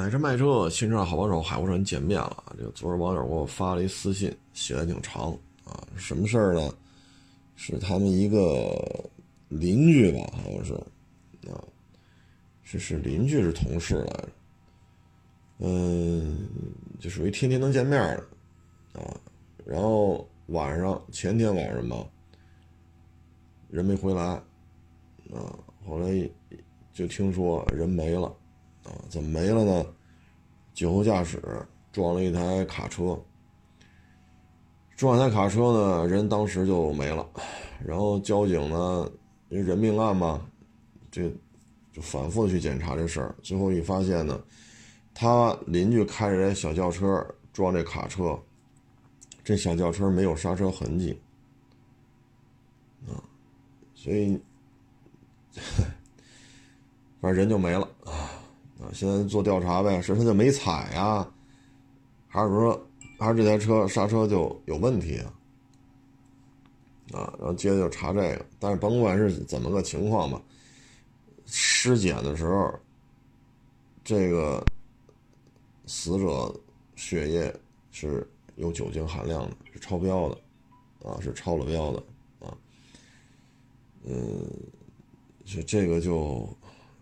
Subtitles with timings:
[0.00, 2.54] 买车卖车，新车好帮手，海沃车见面了。
[2.56, 5.30] 这个昨儿网友给我发了一私信，写的挺长
[5.62, 5.86] 啊。
[5.94, 6.72] 什么事儿呢？
[7.54, 8.74] 是他们一个
[9.50, 10.72] 邻居吧，好像是
[11.52, 11.60] 啊，
[12.62, 14.28] 是是邻居是同事来着。
[15.58, 16.48] 嗯，
[16.98, 19.14] 就属于天天能见面的啊。
[19.66, 22.06] 然后晚上前天晚上吧，
[23.68, 24.22] 人没回来
[25.30, 26.08] 啊，后来
[26.94, 28.34] 就听说人没了。
[28.90, 29.86] 啊，怎么没了呢？
[30.74, 31.40] 酒后驾驶
[31.92, 33.18] 撞了一台卡车，
[34.96, 37.28] 撞一台卡车呢，人当时就没了。
[37.84, 39.10] 然后交警呢，
[39.48, 40.46] 因为人命案嘛，
[41.10, 41.30] 这
[41.92, 43.34] 就反复的去检查这事儿。
[43.42, 44.40] 最后一发现呢，
[45.12, 48.38] 他邻居开着台小轿车撞这卡车，
[49.44, 51.20] 这小轿车没有刹车痕迹
[53.08, 53.20] 啊，
[53.94, 54.40] 所以
[57.20, 58.39] 反正人就没了啊。
[58.80, 61.28] 啊，现在做调查呗，是他就没踩呀，
[62.26, 62.86] 还是说
[63.18, 65.32] 还是这台车刹车就有问题啊？
[67.12, 70.40] 啊，然后接着就查这个，但是甭管是怎么个情况吧，
[71.44, 72.72] 尸检的时候，
[74.02, 74.64] 这个
[75.86, 76.54] 死者
[76.94, 77.54] 血液
[77.90, 78.26] 是
[78.56, 80.38] 有酒精含量的，是超标的，
[81.08, 81.98] 啊，是超了标的，
[82.46, 82.56] 啊，
[84.04, 84.48] 嗯，
[85.44, 86.48] 就这个就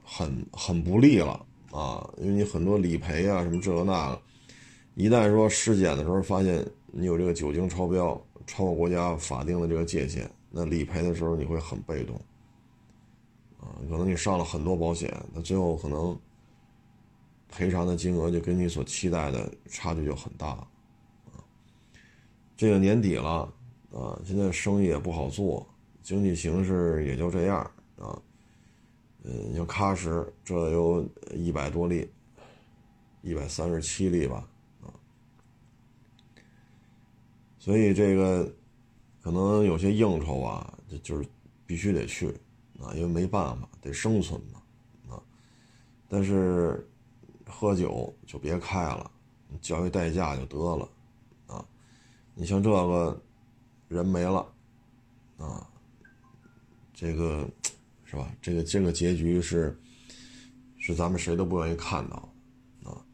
[0.02, 1.44] 很很不利了。
[1.78, 4.20] 啊，因为你很多理赔啊，什么这个那个，
[4.96, 12.16] 一旦说尸检的时候发现你有这个酒精超标，超过国家法定的这个界限，那理赔的时候你会很被动。
[13.60, 16.18] 啊，可能你上了很多保险，那最后可能
[17.48, 20.48] 赔偿的金额就跟你所期待的差距就很大。
[20.48, 20.66] 啊，
[22.56, 23.48] 这个年底了，
[23.92, 25.64] 啊，现在生意也不好做，
[26.02, 27.58] 经济形势也就这样
[28.00, 28.20] 啊。
[29.24, 32.08] 嗯，像喀什这有一百多例，
[33.20, 34.48] 一百三十七例吧，
[34.80, 34.88] 啊，
[37.58, 38.50] 所以这个
[39.20, 41.28] 可能有些应酬啊，就就是
[41.66, 42.28] 必须得去
[42.80, 45.22] 啊，因为没办法，得生存嘛，啊，
[46.08, 46.88] 但是
[47.44, 49.10] 喝酒就别开了，
[49.60, 50.88] 交一代驾就得了，
[51.48, 51.66] 啊，
[52.34, 53.20] 你像这个
[53.88, 54.46] 人没了，
[55.38, 55.68] 啊，
[56.94, 57.46] 这个。
[58.10, 58.34] 是吧？
[58.40, 59.78] 这个这个结局是，
[60.78, 62.32] 是咱们谁都不愿意看到，
[62.82, 63.04] 啊，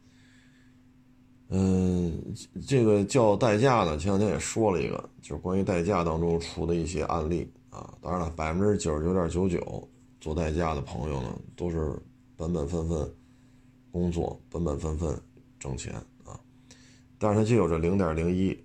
[1.48, 2.22] 嗯，
[2.64, 7.92] 这个叫代驾呢，前两天也说了一个，就是关于代驾当中出的一些案例啊。
[8.00, 9.90] 当然了，百分之九十九点九九
[10.20, 12.00] 做代驾的朋友呢，都是
[12.36, 13.14] 本本分分
[13.90, 15.20] 工作，本本分分
[15.58, 15.92] 挣钱
[16.24, 16.38] 啊。
[17.18, 18.56] 但是他就有这零点零一，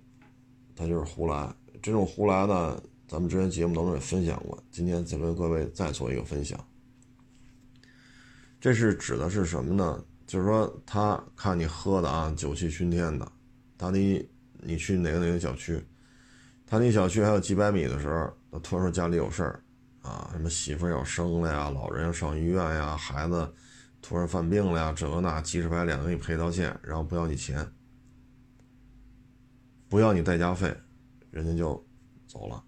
[0.76, 1.52] 他就是胡来。
[1.82, 2.80] 这种胡来呢？
[3.10, 6.64] 咱们之前节目当中也分享过，今天再跟各位再做一个分享。
[8.60, 10.04] 这是指的是什么呢？
[10.28, 13.32] 就是说他看你喝的啊，酒气熏天的，
[13.76, 15.84] 他离你去哪个哪个小区，
[16.64, 19.60] 他离小区还有几百米的时候，他突然说家里有事儿
[20.02, 23.52] 啊，什么媳妇要生了呀，老人要上医院呀，孩子
[24.00, 27.68] 突然犯病了呀，这个那几十百两给你赔道歉，然后不要你钱，
[29.88, 30.72] 不要你代驾费，
[31.32, 31.84] 人家就
[32.28, 32.62] 走了。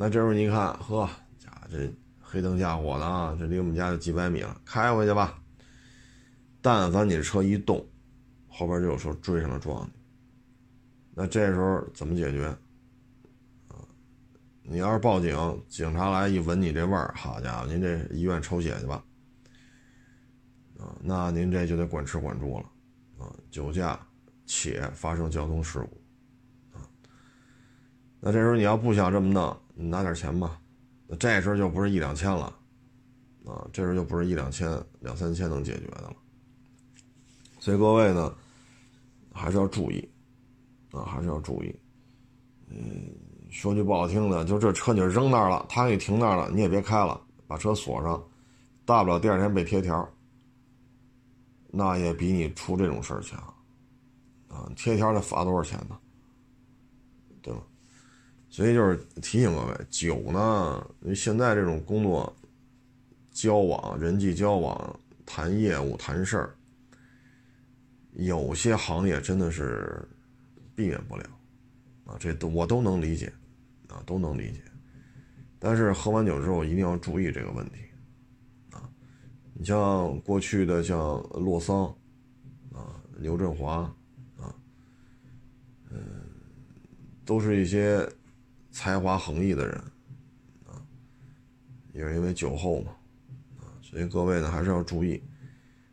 [0.00, 1.06] 那这时候你看，呵，
[1.38, 5.38] 家这黑灯瞎火的啊，这离我们家就几百米了，开回去吧。
[6.62, 7.86] 但凡你车一动，
[8.48, 9.90] 后边就有车追上来撞你。
[11.12, 12.46] 那这时候怎么解决？
[13.68, 13.76] 啊，
[14.62, 15.36] 你要是报警，
[15.68, 19.04] 警察来一闻你这味儿，好家伙，您这医院抽血去吧。
[20.78, 22.64] 啊，那您这就得管吃管住了。
[23.18, 24.00] 啊，酒驾
[24.46, 26.78] 且发生交通事故。
[26.78, 26.88] 啊，
[28.18, 29.59] 那这时候你要不想这么弄。
[29.74, 30.60] 你拿点钱吧，
[31.06, 32.44] 那这时候就不是一两千了，
[33.46, 34.70] 啊，这时候就不是一两千、
[35.00, 36.16] 两三千能解决的了。
[37.58, 38.34] 所以各位呢，
[39.32, 40.08] 还是要注意，
[40.92, 41.74] 啊，还是要注意。
[42.68, 43.10] 嗯，
[43.50, 48.22] 说句不好听的，就这车你扔那儿了，他给你停那儿了，你也别开了，把车锁上，
[48.84, 50.08] 大不了第二天被贴条，
[51.68, 53.38] 那也比你出这种事儿强，
[54.48, 55.98] 啊，贴条得罚多少钱呢？
[57.42, 57.60] 对吧？
[58.52, 62.36] 所以就是提醒各位，酒呢，现在这种工作、
[63.30, 66.56] 交往、人际交往、谈业务、谈事儿，
[68.14, 70.04] 有些行业真的是
[70.74, 71.24] 避免不了
[72.04, 73.32] 啊，这都我都能理解
[73.86, 74.60] 啊，都能理解。
[75.60, 77.76] 但是喝完酒之后一定要注意这个问题
[78.72, 78.90] 啊。
[79.54, 81.84] 你像过去的像洛桑
[82.72, 83.74] 啊、刘振华
[84.40, 84.52] 啊，
[85.88, 86.00] 嗯，
[87.24, 88.04] 都是一些。
[88.70, 89.76] 才华横溢的人，
[90.66, 90.80] 啊，
[91.92, 92.92] 也是因为酒后嘛，
[93.58, 95.22] 啊，所以各位呢还是要注意，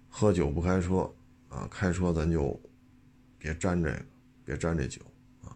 [0.09, 1.11] 喝酒不开车，
[1.49, 2.59] 啊，开车咱就
[3.37, 4.05] 别沾这个，
[4.45, 5.01] 别沾这酒
[5.43, 5.55] 啊。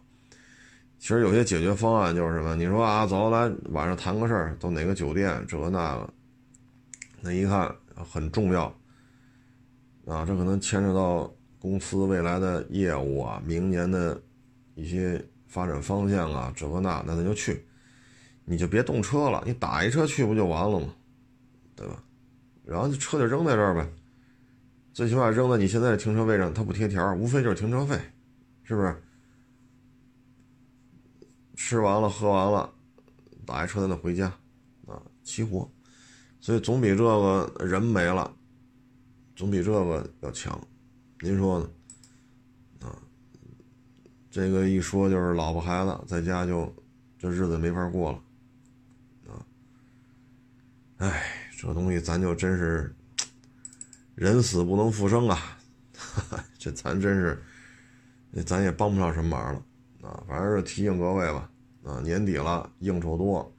[0.98, 2.54] 其实有些解决方案就是什么？
[2.56, 6.12] 你说啊，走来晚上谈个事儿，到哪个酒店，这个那个，
[7.20, 8.66] 那一看很重要
[10.06, 14.20] 啊，这可能牵扯到公司未来的业务啊，明年的
[14.74, 17.66] 一些发展方向啊，这个那，那咱就去。
[18.46, 20.94] 你就别动车了，你打一车去不就完了吗？
[21.76, 22.02] 对吧？
[22.64, 23.86] 然后车就扔在这儿呗，
[24.94, 28.00] 最起码扔在你现在的停车位上，它不贴条，无非就是停车费，
[28.62, 28.96] 是不是？
[31.54, 32.72] 吃完了喝完了，
[33.44, 34.26] 打一车在那回家，
[34.86, 35.70] 啊，齐活，
[36.40, 38.34] 所以总比这个人没了，
[39.36, 40.58] 总比这个要强，
[41.20, 41.70] 您说呢？
[44.32, 46.74] 这个一说就是老婆孩子在家就
[47.18, 48.18] 这日子没法过了
[49.28, 49.36] 啊。
[50.96, 51.22] 哎，
[51.54, 52.90] 这东西咱就真是
[54.14, 55.58] 人死不能复生啊！
[56.58, 57.42] 这咱真是，
[58.46, 59.62] 咱也帮不上什么忙了
[60.08, 60.24] 啊。
[60.26, 61.50] 反正是提醒各位吧，
[61.84, 63.54] 啊，年底了，应酬多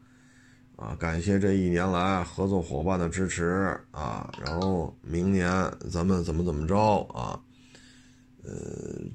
[0.76, 4.28] 啊，感谢这一年来合作伙伴的支持啊。
[4.44, 7.40] 然后明年咱们怎么怎么着啊？
[8.42, 8.52] 呃，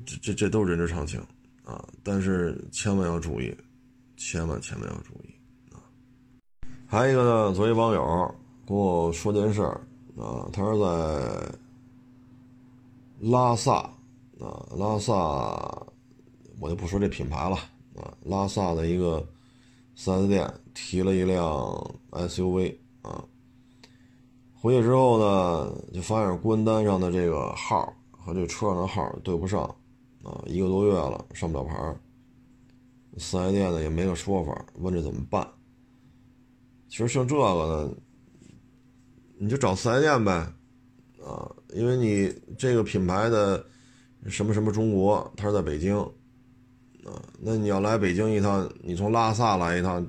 [0.06, 1.20] 这这这都人之常情
[1.68, 3.54] 啊，但是千万要注意，
[4.16, 5.34] 千万千万要注意
[5.70, 5.84] 啊。
[6.86, 8.34] 还有一个呢，作为网友
[8.66, 9.60] 跟我说件事
[10.16, 11.54] 啊，他是在
[13.20, 13.80] 拉萨
[14.40, 15.12] 啊，拉萨
[16.58, 17.56] 我就不说这品牌了
[17.96, 19.22] 啊，拉萨的一个
[19.94, 21.44] 四 S 店提了一辆
[22.12, 23.22] SUV 啊，
[24.54, 29.76] 回去之后呢，就发现官单上的这个号和这车上的号对不上
[30.28, 31.96] 啊，一个多月了上不了牌，
[33.16, 35.48] 四 S 店呢也没个说法，问这怎么办？
[36.86, 37.94] 其实像这个呢，
[39.38, 40.32] 你就找四 S 店呗，
[41.24, 43.64] 啊，因为你这个品牌的
[44.26, 45.96] 什么什么中国，它是在北京，
[47.06, 50.06] 啊，那你要来北京一趟，你从拉萨来一趟，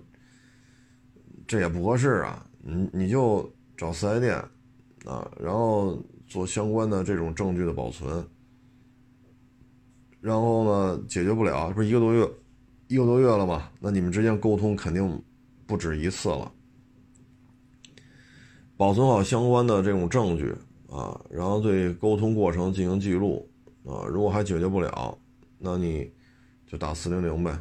[1.48, 4.36] 这也不合适啊，你你就找四 S 店，
[5.06, 8.28] 啊，然后做相关的这种证据的保存，
[10.22, 12.30] 然后呢，解决不了，不是一个多月，
[12.88, 15.22] 一个多月了嘛，那你们之间沟通肯定
[15.66, 16.52] 不止一次了。
[18.76, 20.56] 保存好相关的这种证据
[20.90, 23.50] 啊，然后对沟通过程进行记录
[23.86, 24.06] 啊。
[24.08, 25.18] 如果还解决不了，
[25.58, 26.10] 那你
[26.66, 27.58] 就打四零零呗，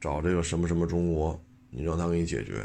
[0.00, 1.38] 找这个什么什么中国，
[1.70, 2.60] 你让他给你解决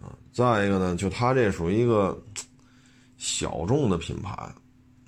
[0.00, 0.16] 啊。
[0.32, 2.22] 再一个呢，就他这属于一个
[3.16, 4.32] 小众的品牌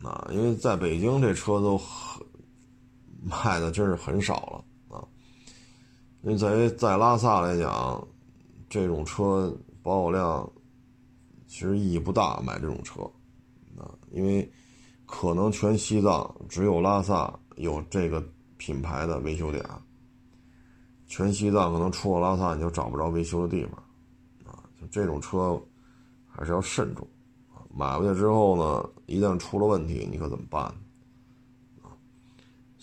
[0.02, 2.26] 啊，因为在北京这车都很
[3.24, 5.04] 卖的真是很少了啊。
[6.22, 8.06] 因为在在拉萨来讲，
[8.68, 10.48] 这种车保有量。
[11.46, 13.02] 其实意义不大，买这种车，
[13.78, 14.50] 啊，因为
[15.06, 18.20] 可能全西藏只有拉萨有这个
[18.56, 19.64] 品牌的维修点，
[21.06, 25.56] 全西藏可能出了拉萨你就找不着维修的地方，啊，就这种车
[26.26, 27.06] 还是要慎重，
[27.72, 30.74] 买回去之后呢，一旦出了问题，你可怎么办？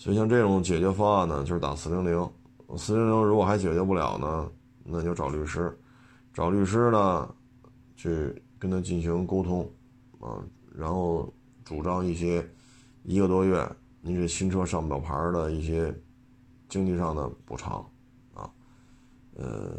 [0.02, 2.32] 所以像这种解决方案呢，就是打四零零，
[2.76, 4.50] 四零零如果还解决不了呢，
[4.82, 5.78] 那就找律师，
[6.34, 7.32] 找律师呢，
[7.94, 8.34] 去。
[8.58, 9.68] 跟他进行沟通，
[10.20, 10.38] 啊，
[10.72, 11.28] 然后
[11.64, 12.48] 主张一些
[13.02, 13.68] 一个多月
[14.00, 15.92] 你这新车上不了牌的一些
[16.68, 17.84] 经济上的补偿，
[18.32, 18.48] 啊，
[19.34, 19.76] 呃，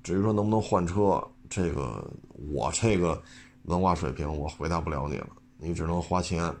[0.00, 2.08] 至于说能不能换车，这个
[2.52, 3.20] 我这个
[3.64, 6.54] 文化水平我回答不了你了，你只能花钱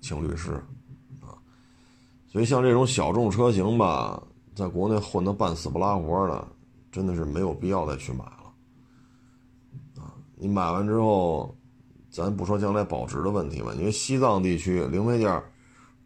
[0.00, 0.62] 请律师，
[2.28, 4.22] 所以像这种小众车型吧，
[4.54, 6.46] 在国内混得半死不拉活的，
[6.92, 10.02] 真的是没有必要再去买了。
[10.02, 10.14] 啊。
[10.36, 11.56] 你买完之后，
[12.10, 15.42] 咱不说将来保值的问题吧，因为西藏地区零配件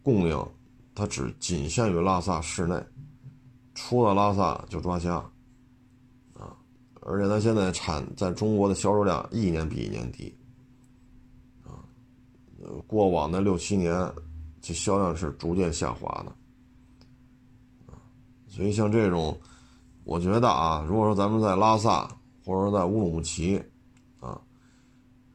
[0.01, 0.47] 供应，
[0.95, 2.81] 它只仅限于拉萨市内，
[3.75, 5.15] 出了拉萨就抓瞎，
[6.33, 6.55] 啊，
[7.01, 10.35] 而且它现在产在中国的销售量一年比一年低，
[11.63, 11.83] 啊，
[12.87, 13.93] 过往的六七年，
[14.63, 18.01] 其销量是逐渐下滑的，啊，
[18.47, 19.39] 所以像这种，
[20.03, 22.07] 我觉得啊，如果说咱们在拉萨
[22.43, 23.61] 或者说在乌鲁木齐。
[24.19, 24.39] 啊，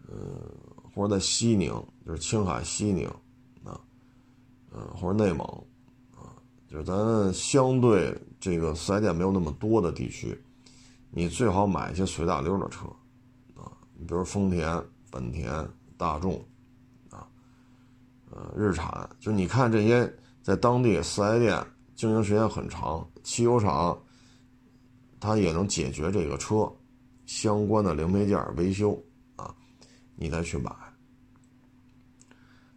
[0.09, 0.17] 嗯，
[0.95, 1.71] 或者在西宁，
[2.07, 3.07] 就是青海西宁，
[3.63, 3.79] 啊，
[4.73, 5.47] 嗯，或者内蒙，
[6.17, 6.33] 啊，
[6.67, 10.43] 就是咱相对这个四 S 店没有那么多的地区，
[11.11, 12.87] 你最好买一些随大溜的车，
[13.55, 15.69] 啊，你比如丰田、本田、
[15.99, 16.43] 大众，
[18.57, 23.99] 日产，就你看这些在当地四 S 店经营时间很长，汽油厂，
[25.21, 26.71] 它也能解决这个车。
[27.27, 28.99] 相关的零配件维修
[29.37, 29.55] 啊，
[30.17, 30.71] 你再去买。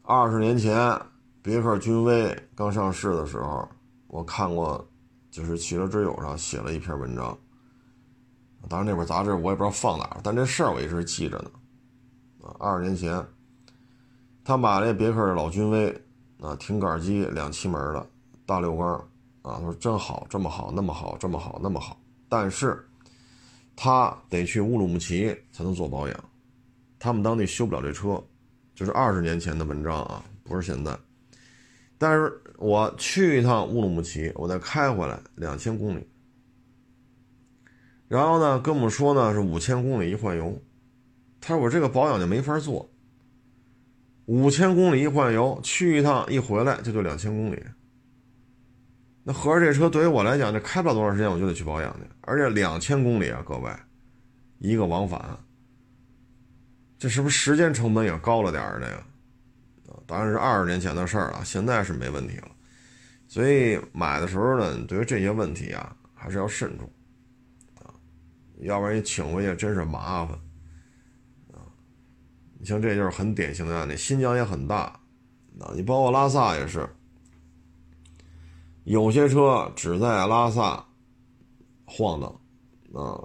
[0.02, 1.02] 二十年前
[1.42, 3.66] 别克君威刚上市的时候，
[4.08, 4.86] 我看过，
[5.30, 7.38] 就是汽车之友上写了一篇文章。
[8.68, 11.52] 当然那本杂志我也不知道放哪了，但这事儿我一直记着呢。
[12.44, 13.26] 啊，二十年前，
[14.44, 15.90] 他买了别克的老君威，
[16.40, 18.06] 啊，挺杆机两气门的
[18.46, 18.96] 大六缸，
[19.44, 22.00] 啊，他说真好，这么好，那么好，这么好，那么好。
[22.28, 22.84] 但是，
[23.76, 26.24] 他得去乌鲁木齐才能做保养，
[26.98, 28.24] 他们当地修不了这车，
[28.74, 30.98] 就是二十年前的文章啊，不是现在。
[31.98, 36.08] 但是我去一趟乌鲁木齐，我再开回来两千公里，
[38.08, 40.60] 然后呢，跟我们说呢是五千公里一换油。
[41.44, 42.88] 他说：“我这个保养就没法做。
[44.26, 47.62] 五千公里一换油，去一趟一回来就就两千公里。
[49.24, 52.08] 那合着这车对于我来讲，这开不了多长时间，我就得去保养去。
[52.22, 53.72] 而且两千公里啊，各位，
[54.60, 55.38] 一个往返，
[56.98, 58.80] 这是不是时间成本也高了点儿？
[58.80, 58.88] 这
[59.92, 62.48] 个，当然是二十年前的事儿了，现在是没问题了。
[63.28, 66.92] 所以买的时候呢，对于这些问题啊，还是要慎重
[67.80, 67.94] 啊，
[68.60, 70.38] 要不然你请回去真是麻烦。”
[72.64, 75.00] 像这就是很典型的案例，新疆也很大，
[75.60, 76.88] 啊，你包括拉萨也是，
[78.84, 80.86] 有些车只在拉萨
[81.86, 82.30] 晃荡，
[82.94, 83.22] 啊，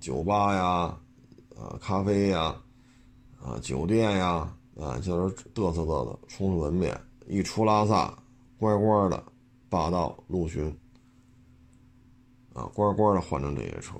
[0.00, 0.98] 酒吧呀，
[1.56, 2.54] 啊，咖啡呀，
[3.40, 8.16] 啊，酒店呀，啊，就是嘚瑟嘚瑟，充充门面，一出拉萨，
[8.58, 9.22] 乖乖的
[9.68, 10.66] 霸道陆巡，
[12.52, 13.94] 啊，乖乖的换成这些车，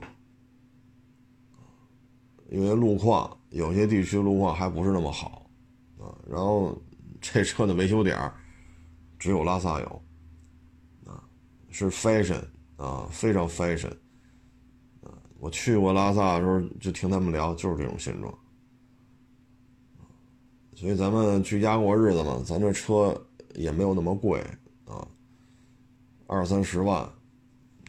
[2.50, 3.30] 因为路况。
[3.50, 5.48] 有些地区路况还不是那么好，
[5.98, 6.76] 啊，然后
[7.22, 8.30] 这车的维修点
[9.18, 10.02] 只有拉萨有，
[11.06, 11.24] 啊，
[11.70, 12.42] 是 fashion
[12.76, 13.92] 啊，非常 fashion，
[15.00, 18.36] 啊，我去过拉萨的时候就听他们聊，就是这种现状，
[20.74, 23.18] 所以咱们居家过日子嘛，咱这车
[23.54, 24.38] 也没有那么贵
[24.84, 25.06] 啊，
[26.26, 27.08] 二三十万，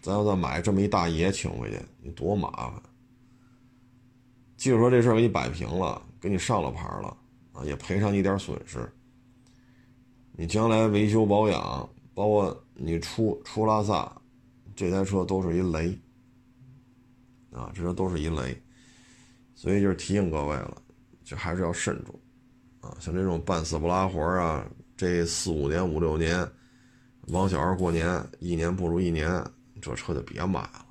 [0.02, 2.82] 咱要再买这么一大爷请回去，你多麻烦。
[4.58, 7.16] 即使说这事儿给你摆平了，给你上了牌了
[7.54, 8.92] 啊，也赔偿你点损失。
[10.32, 14.12] 你将来维修保养，包括你出出拉萨，
[14.76, 15.96] 这台车都是一雷
[17.52, 18.60] 啊，这车都是一雷。
[19.54, 20.82] 所以就是提醒各位了，
[21.24, 22.20] 就还是要慎重
[22.82, 22.98] 啊。
[23.00, 26.48] 像这种半死不拉活啊，这四五年、五六年，
[27.28, 29.30] 王小二过年，一年不如一年，
[29.80, 30.86] 这车就别买了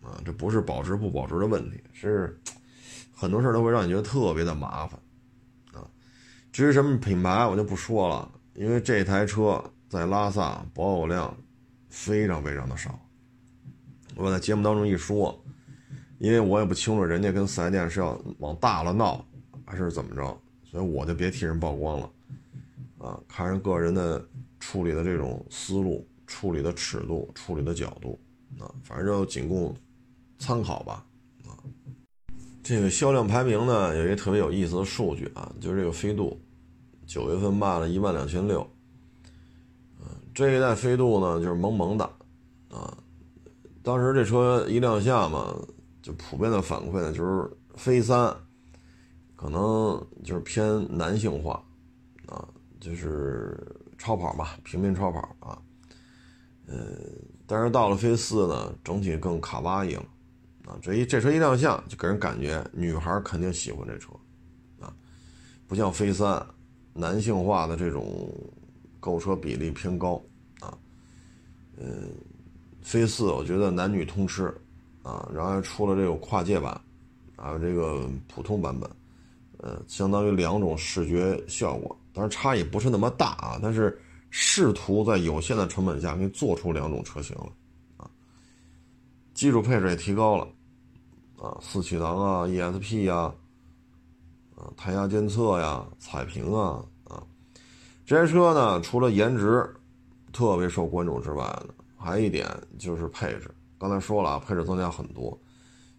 [0.00, 0.20] 啊。
[0.24, 2.40] 这不是保值不保值的问题，是。
[3.14, 5.00] 很多事儿都会让你觉得特别的麻烦，
[5.72, 5.86] 啊，
[6.52, 11.34] 至于什么品牌我就不说了，因为这台车在拉萨保有量
[11.88, 12.98] 非常非常的少。
[14.16, 15.42] 我在节目当中一说，
[16.18, 19.24] 因为我也不清楚人家跟四 S 店是要往大了闹，
[19.64, 22.10] 还是怎么着，所以我就别替人曝光了，
[22.98, 24.24] 啊，看人个人的
[24.58, 28.20] 处理的这种思路、处理的尺度、处理的角度，
[28.58, 29.74] 啊，反正就仅供
[30.38, 31.04] 参考吧。
[32.64, 36.40] 这个销量排名呢，有一个特别有意思的数据啊，就是这个飞度，
[37.06, 38.66] 九月份卖了一万两千六，
[40.00, 42.04] 嗯，这一代飞度呢就是萌萌的，
[42.70, 42.96] 啊，
[43.82, 45.54] 当时这车一亮相嘛，
[46.00, 48.34] 就普遍的反馈呢就是飞三，
[49.36, 51.62] 可能就是偏男性化，
[52.26, 52.48] 啊，
[52.80, 55.60] 就是超跑嘛，平民超跑啊，
[56.66, 56.98] 嗯，
[57.46, 60.02] 但是到了飞四呢，整体更卡哇伊了。
[60.66, 64.12] 啊，这一这车一亮相，就给人感觉女孩肯定喜欢这车，
[64.80, 64.90] 啊，
[65.66, 66.44] 不像飞三，
[66.94, 68.32] 男性化的这种
[68.98, 70.14] 购车比例偏高，
[70.60, 70.72] 啊，
[71.76, 72.10] 嗯，
[72.80, 74.46] 飞四我觉得男女通吃，
[75.02, 76.80] 啊，然后出了这个跨界版，
[77.36, 78.90] 还有这个普通版本，
[79.58, 87.52] 呃，相当于两种视觉效果，当然差异不是那么大啊，但是试图在有限的成本下给你做出两种车型了。
[89.34, 90.46] 基础配置也提高了，
[91.44, 93.30] 啊，四气囊啊，ESP 呀，
[94.56, 97.22] 啊，胎压监测呀，彩屏啊，啊，
[98.06, 99.68] 这些车呢，除了颜值
[100.32, 102.48] 特别受关注之外呢，还有一点
[102.78, 103.50] 就是配置。
[103.78, 105.38] 刚才说了啊，配置增加很多，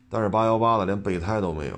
[0.10, 1.76] 但是八幺八的连备胎都没有，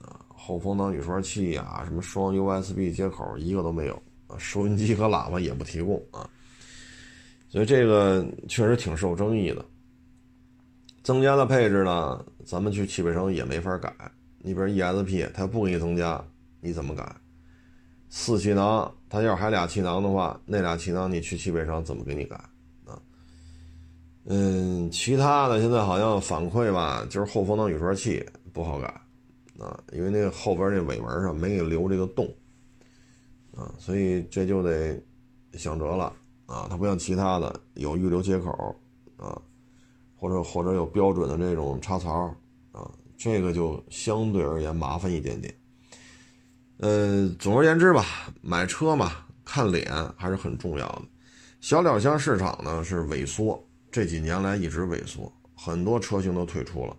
[0.00, 6.30] 啊，后风挡雨刷器呀，什么双 USB 接口一个都没有，啊，收音机和喇叭也不提供啊，
[7.48, 9.64] 所以这个确实挺受争议的。
[11.02, 13.94] 增加的配置呢，咱们去汽配城也没法改。
[14.38, 16.20] 你比如 ESP，它不给你增加，
[16.60, 17.14] 你怎么改？
[18.08, 22.34] 四气囊，它要是还俩气囊的话，那俩气囊你去汽配城怎么给你改
[22.84, 23.00] 啊？
[24.24, 28.88] 嗯，其他的现在好像反馈吧，就是后风挡雨刷器不好改
[29.60, 32.28] 啊，因为那个后边那尾门上没给留这个洞
[33.54, 35.00] 啊，所以这就得
[35.52, 36.12] 想辙了
[36.46, 38.74] 啊，它不像其他的有预留接口
[39.16, 39.40] 啊，
[40.16, 42.34] 或者或者有标准的这种插槽
[42.72, 45.54] 啊，这个就相对而言麻烦一点点。
[46.78, 48.04] 呃，总而言之吧，
[48.40, 49.12] 买车嘛，
[49.44, 51.02] 看脸还是很重要的。
[51.60, 56.96] 小两厢市场呢是萎缩，这几年来一直萎缩，很多车型都退出了，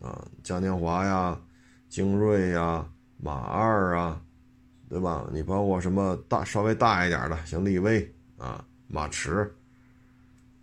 [0.00, 1.36] 啊，嘉年华呀、
[1.88, 4.22] 精锐呀、马二啊，
[4.88, 5.28] 对吧？
[5.32, 9.52] 你包括什么大稍微大一点的，像力威啊、马驰，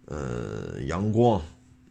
[0.06, 1.42] 呃，阳光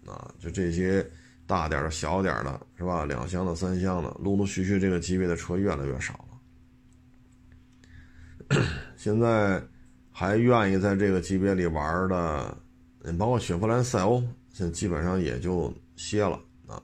[0.06, 1.06] 啊，就这些
[1.46, 3.04] 大点的、小点的，是吧？
[3.04, 6.14] 两厢的、三厢的，陆陆续续这个级别的车越来越少
[8.50, 8.64] 了。
[8.96, 9.62] 现在。
[10.18, 12.56] 还愿意在这个级别里玩的，
[13.04, 14.18] 你包括雪佛兰赛欧，
[14.50, 16.82] 现在基本上也就歇了啊，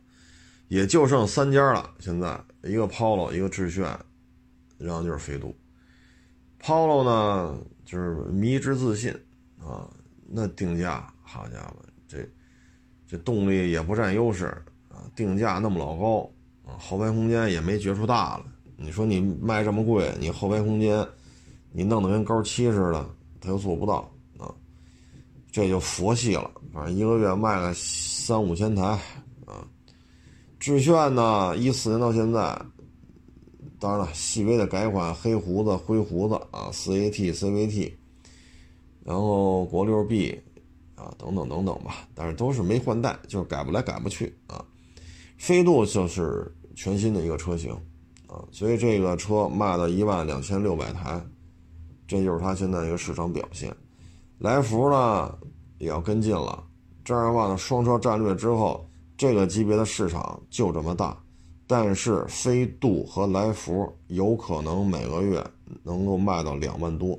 [0.69, 1.95] 也就剩三家了。
[1.99, 3.85] 现在一个 Polo，一个致炫，
[4.77, 5.57] 然后就是飞度。
[6.61, 9.11] Polo 呢，就是迷之自信
[9.59, 9.89] 啊，
[10.29, 11.77] 那定价，好家伙，
[13.13, 14.47] 这动力也不占优势
[14.89, 16.27] 啊，定价那么老高
[16.65, 18.47] 啊，后排空间也没觉出大了。
[18.75, 21.07] 你说你卖这么贵，你后排空间
[21.73, 23.07] 你弄得跟高七似的。
[23.39, 24.49] 他又做不到啊，
[25.51, 26.51] 这就佛系了。
[26.73, 28.83] 反正一个月卖个三五千台
[29.45, 29.67] 啊。
[30.59, 32.59] 致炫呢，一四年到现在，
[33.79, 37.93] 当然了，细微的改款，黑胡子、灰胡子啊，四 AT、CVT，
[39.05, 40.41] 然后国六 B
[41.03, 42.07] 啊，等等等等吧。
[42.15, 44.65] 但是都是没换代，就是改不来改不去啊。
[45.37, 47.73] 飞度就是全新的一个车型
[48.29, 51.21] 啊，所以这个车卖到一万两千六百台。
[52.07, 53.75] 这就是它现在一个市场表现，
[54.39, 55.35] 来福呢
[55.79, 56.63] 也要跟进了。
[57.05, 61.17] 这样的话呢，双车战略之后，这个级别的市场就这么大，
[61.67, 65.43] 但是飞度和来福有可能每个月
[65.83, 67.19] 能够卖到两万多，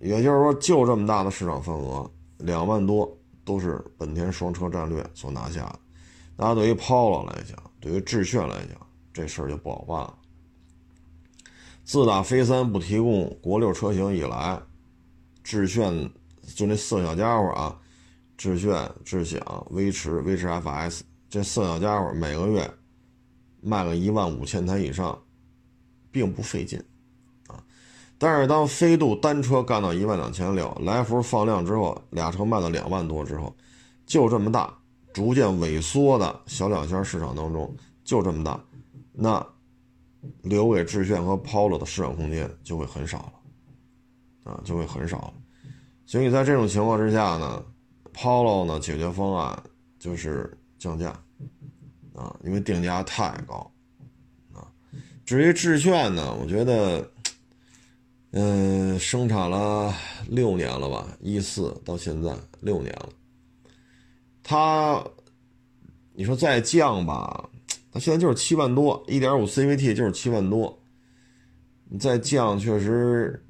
[0.00, 5.78] 也就是说就这么大的市场份额，两万多都是本田双车战略所拿下的。
[6.36, 10.14] 那对于 Polo 来讲，对于致炫来讲，这事儿就不好办了。
[11.84, 14.58] 自打飞三不提供国六车型以来，
[15.44, 16.10] 致炫
[16.54, 17.78] 就那四个小家伙啊，
[18.38, 22.70] 致炫、致享、威驰、威驰 FS 这四个小家伙每个月
[23.60, 25.20] 卖个一万五千台以上，
[26.10, 26.82] 并不费劲。
[28.20, 33.52] 但是当飞度单车干到一万两千六，来福放量之后，俩车卖到两万多之后，
[34.06, 34.72] 就这么大，
[35.12, 38.62] 逐渐萎缩的小两厢市场当中就这么大，
[39.12, 39.44] 那。
[40.42, 43.32] 留给致炫和 Polo 的市场空间就会很少
[44.44, 45.32] 了，啊，就会很少了。
[46.04, 47.64] 所以在这种情况之下呢
[48.12, 49.58] ，Polo 呢解决方案
[49.98, 51.18] 就是降价，
[52.14, 53.72] 啊，因为定价太高，
[54.52, 54.68] 啊。
[55.24, 57.09] 至于致炫呢，我觉得，
[58.32, 59.92] 嗯，生产了
[60.28, 63.08] 六年了吧，一四到现在六年了，
[64.42, 65.04] 它，
[66.12, 67.48] 你说再降吧。
[67.92, 70.80] 它现在就是七万多，一点五 CVT 就是七万多，
[71.88, 73.44] 你再降确实，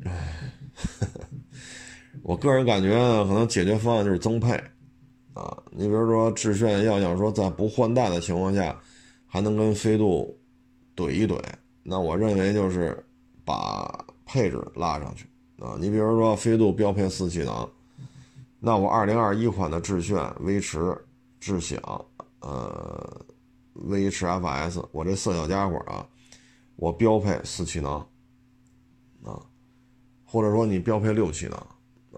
[2.25, 2.88] 我个人感觉，
[3.25, 4.55] 可能解决方案就是增配，
[5.35, 8.81] 啊，你比如说致炫要想说在不换代的情况下，
[9.27, 10.35] 还能跟飞度
[10.97, 11.38] 怼一怼，
[11.83, 13.05] 那我认为就是
[13.45, 15.27] 把配置拉上去，
[15.59, 17.69] 啊，你比如说飞度标配四气囊，
[18.61, 20.97] 那我二零二一款的致炫、威驰、
[21.40, 21.81] 智享，
[22.40, 23.27] 呃。
[23.85, 26.07] 威驰 FS，我这四小家伙啊，
[26.77, 28.07] 我标配四气囊
[29.25, 29.40] 啊，
[30.27, 31.66] 或者说你标配六气囊，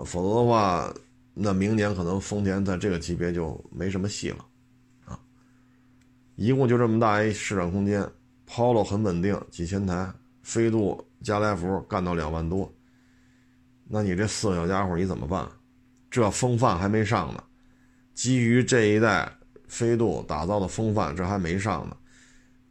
[0.05, 0.93] 否则的话，
[1.35, 4.45] 那明年可能丰田在这个级别就没什么戏了
[5.05, 5.21] 啊。
[6.35, 8.05] 一共就这么大一市场空间
[8.49, 10.11] ，Polo 很稳定，几千台，
[10.43, 12.73] 飞度加来福干到两万多，
[13.85, 15.49] 那你这四个小家伙你怎么办？
[16.11, 17.43] 这风范还没上呢，
[18.13, 19.33] 基于这一代。
[19.69, 21.97] 飞度打造的风范，这还没上呢。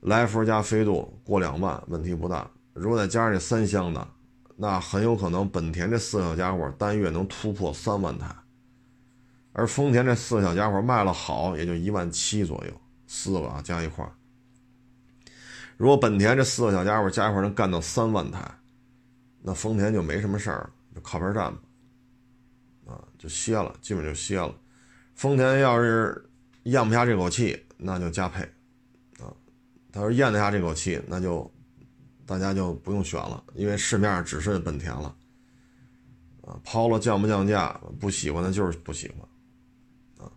[0.01, 2.47] 来福加飞度过两万，问题不大。
[2.73, 4.07] 如果再加上这三厢的，
[4.55, 8.27] 那很有可能本田这四个小家伙单月能突破三万台，
[9.51, 12.71] 而丰田这四个小家伙卖了好也就一万七左右，
[13.07, 14.07] 四个加一块
[15.81, 18.39] 如果本田这四个小家伙加一块能干到三万台，
[19.41, 21.59] 那丰田就没什么事儿，就靠边站吧，
[22.85, 24.53] 啊，就歇了，基本就歇了。
[25.15, 26.27] 丰田要是。
[26.65, 28.43] 咽不下这口气，那就加配，
[29.19, 29.33] 啊，
[29.91, 31.51] 他说咽得下这口气，那就
[32.23, 35.15] 大家就不用选了，因为市面上只剩本田了，
[36.43, 40.31] 啊，抛了降不降价，不喜欢的就是不喜欢，啊，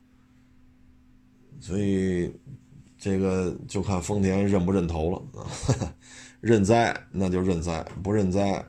[1.60, 2.34] 所以
[3.04, 5.44] 这个就看丰田认不认头了啊，
[6.40, 8.64] 认栽那就认栽，不认栽，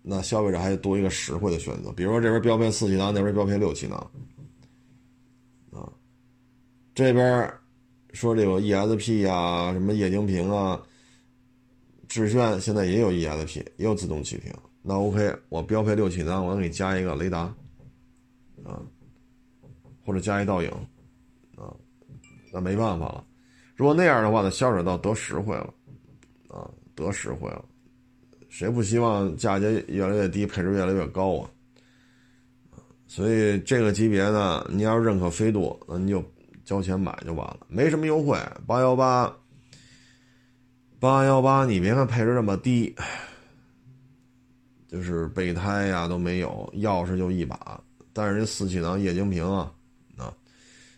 [0.00, 1.90] 那消费者还多一个实惠的选择。
[1.90, 3.98] 比如说这边标配四气囊，那边标配六气囊，
[5.72, 5.90] 啊，
[6.94, 7.52] 这边
[8.12, 10.80] 说这个 ESP 啊，什么液晶屏啊，
[12.06, 14.52] 致炫现在也有 ESP，也有自动启停。
[14.82, 17.40] 那 OK，我标配六气囊，我能给你加一个雷达，
[18.62, 18.78] 啊，
[20.06, 20.70] 或者加一倒影，
[21.56, 21.74] 啊，
[22.52, 23.24] 那没办法了。
[23.74, 25.72] 如果那样的话呢，消费者倒得实惠了，
[26.48, 27.64] 啊，得实惠了。
[28.48, 31.50] 谁不希望价格越来越低，配置越来越高啊？
[33.06, 36.22] 所以这个级别呢，你要是认可飞度，那你就
[36.64, 38.38] 交钱买就完了，没什么优惠。
[38.66, 39.34] 八幺八，
[41.00, 42.94] 八幺八，你别看配置这么低。
[44.86, 47.80] 就是备胎呀都没有，钥匙就一把，
[48.12, 49.72] 但是这四气囊液晶屏啊，
[50.16, 50.32] 啊，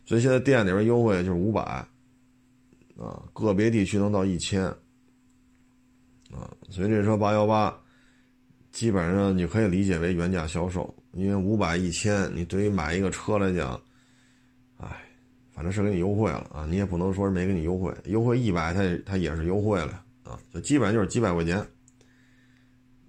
[0.04, 1.82] 所以现在店里边优惠就是五百，
[2.96, 4.64] 啊，个别地区能到一千，
[6.30, 7.76] 啊，所以这车八幺八，
[8.72, 13.80] 基本上你可以理解为原价销售，因为五百一千，你对于买一个车来讲，
[14.78, 14.88] 哎，
[15.52, 21.58] 反正是给你优惠了啊，你也不能说是没给你优惠，优惠一百，它它也是优惠了啊，就基本上就是几百块钱，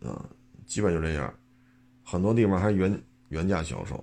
[0.02, 0.30] 啊。
[0.66, 1.34] 基本就这样，
[2.04, 3.96] 很多地方还原原价销售，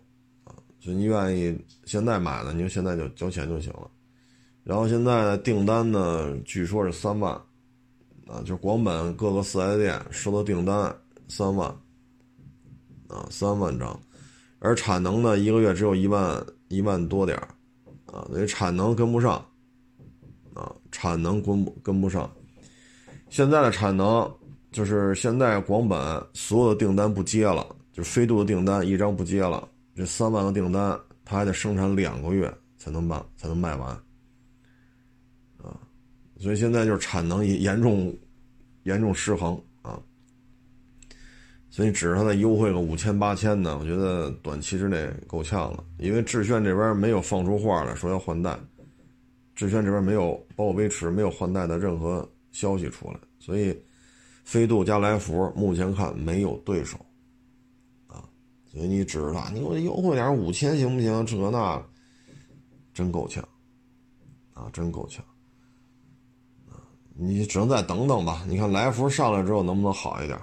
[0.44, 3.90] 啊，所以你愿意现在买的，你就现在就交钱就行了。
[4.64, 7.32] 然后现在订单呢，据说是三万，
[8.26, 10.92] 啊，就广本各个四 S 店收到订单
[11.28, 11.68] 三万，
[13.08, 13.96] 啊，三万张，
[14.58, 17.38] 而产能呢，一个月只有一万一万多点
[18.06, 19.34] 啊，所以产能跟不上，
[20.54, 22.28] 啊，产能跟不跟不上，
[23.28, 24.28] 现在的产能。
[24.72, 25.96] 就是现在广本
[26.32, 33.96] 所有的订单不接了，就飞度的订单一张不接了，这三万个订单他还得生产两个月才能办才能卖完，
[36.38, 38.16] 所以现在就是产能严重
[38.82, 40.00] 严重失衡啊，
[41.70, 48.58] 所以指着他再优惠个五千八千的，我觉得短期之内够呛了，因为致炫这边没有放出话来说要换代，
[49.54, 53.76] 致炫这边没有包括威驰没有换代的任何消息出来，所以。
[54.46, 56.98] 飞度加来福，目前看没有对手，
[58.06, 58.20] 啊，
[58.66, 61.24] 所以你指着他，你给我优惠点五千行不行？
[61.24, 61.82] 这那，
[62.92, 63.42] 真够呛，
[64.52, 65.24] 啊，真够呛，
[67.16, 68.44] 你只能再等等吧。
[68.46, 70.38] 你看来福上来之后能不能好一点？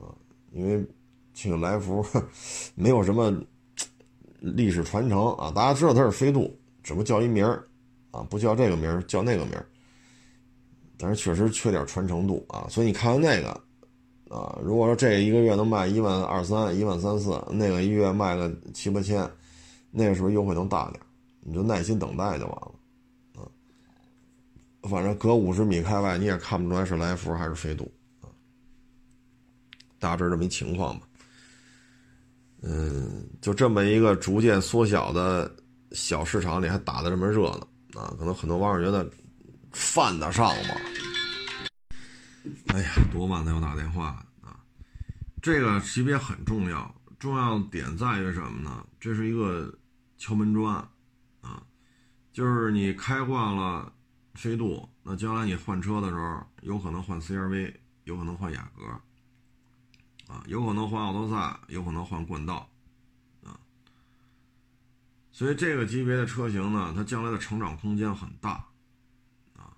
[0.00, 0.12] 啊，
[0.52, 0.84] 因为
[1.32, 2.04] 这个来福
[2.74, 3.32] 没有什么
[4.40, 7.66] 历史传承啊，大家知道它是飞度，只不过叫一名儿，
[8.10, 9.66] 啊，不叫这个名儿，叫那个名儿。
[10.98, 13.48] 但是确实缺点传承度啊，所以你看看那个，
[14.36, 19.28] 啊，如果说这一个月能卖一万二三、一万三四，那个一月卖个七八千，
[19.90, 21.00] 那个时候优惠能大点？
[21.44, 22.71] 你就耐心等待就完了，
[24.82, 28.28] 反正隔五十米开外你也看不出来是来福还是飞度，啊，
[29.98, 31.06] 大致这么一情况吧。
[32.62, 35.54] 嗯，就这么一个逐渐缩小的
[35.92, 37.48] 小市场里还打得这么热
[37.92, 39.10] 闹啊，可能很多网友觉得。
[39.74, 40.74] 犯得上吗？
[42.66, 44.60] 哎呀，多晚才要打电话啊！
[45.40, 48.86] 这个级别很重要，重要点在于什么呢？
[49.00, 49.74] 这是一个
[50.18, 50.74] 敲门砖
[51.40, 51.62] 啊，
[52.34, 53.90] 就是你开惯了
[54.34, 58.84] 飞度，那将来你换车的时候，有可能换 CRV，有可能换雅阁，
[60.32, 62.68] 啊，有可能换奥德赛，有可能换冠道，
[63.44, 63.58] 啊，
[65.32, 68.50] 所以这个级别的车型呢，它将来的成长空间很大。
[69.54, 69.76] 啊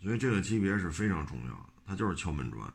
[0.00, 2.72] 所以这个级别是非常重要的，它就是敲门砖。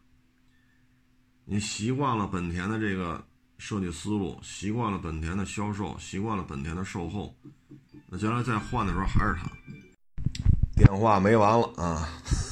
[1.45, 3.25] 你习惯了本田的这个
[3.57, 7.33] 设计思路，习惯了本田的销售，习惯了本田的售后，
[8.07, 9.49] 那将来再换的时候还是它。
[10.75, 12.09] 电话没完了啊，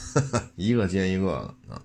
[0.56, 1.82] 一个接一个的啊。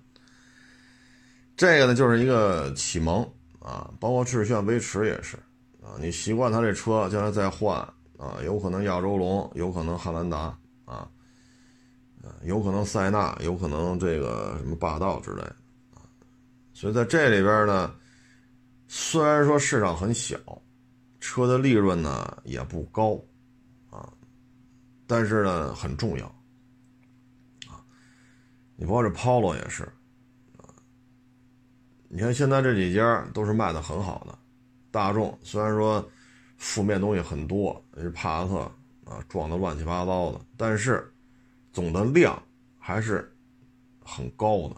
[1.55, 3.21] 这个呢就是一个启蒙
[3.59, 5.37] 啊，包括致炫、威驰也是
[5.81, 5.97] 啊。
[5.99, 7.77] 你习惯他这车，将来再换
[8.17, 11.07] 啊，有可能亚洲龙，有可能汉兰达啊。
[12.43, 15.55] 有可能塞纳，有可能这个什么霸道之类的
[15.95, 16.03] 啊，
[16.73, 17.95] 所以在这里边呢，
[18.89, 20.37] 虽然说市场很小，
[21.21, 23.17] 车的利润呢也不高，
[25.07, 26.27] 但是呢很重要
[27.67, 27.81] 啊。
[28.75, 29.83] 你包括这 Polo 也是
[30.57, 30.69] 啊，
[32.07, 34.37] 你看现在这几家都是卖的很好的，
[34.91, 36.07] 大众虽然说
[36.57, 38.59] 负面东西很多，是帕萨特
[39.05, 41.11] 啊撞的乱七八糟的，但是。
[41.73, 42.41] 总的量
[42.79, 43.31] 还是
[44.03, 44.75] 很高的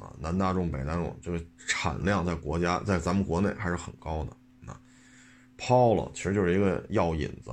[0.00, 4.80] 啊，南大众、北大众这个产量在国家在咱们国内还是很高的啊。
[5.58, 7.50] Polo 其实就是一个药引子，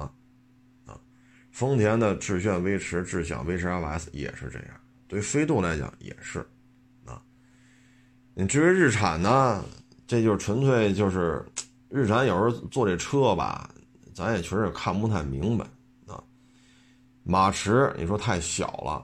[1.57, 6.37] 丰田的致炫、威驰、智享、威驰 LS 也是这样，对飞度来讲也是
[7.03, 7.19] 啊。
[8.35, 9.65] 你至于日产呢，
[10.05, 11.43] 这就是纯粹就是
[11.89, 13.73] 日产有时候做这车吧，
[14.13, 15.65] 咱也确实也看不太明白
[16.05, 16.23] 啊。
[17.23, 19.03] 马驰你说太小了，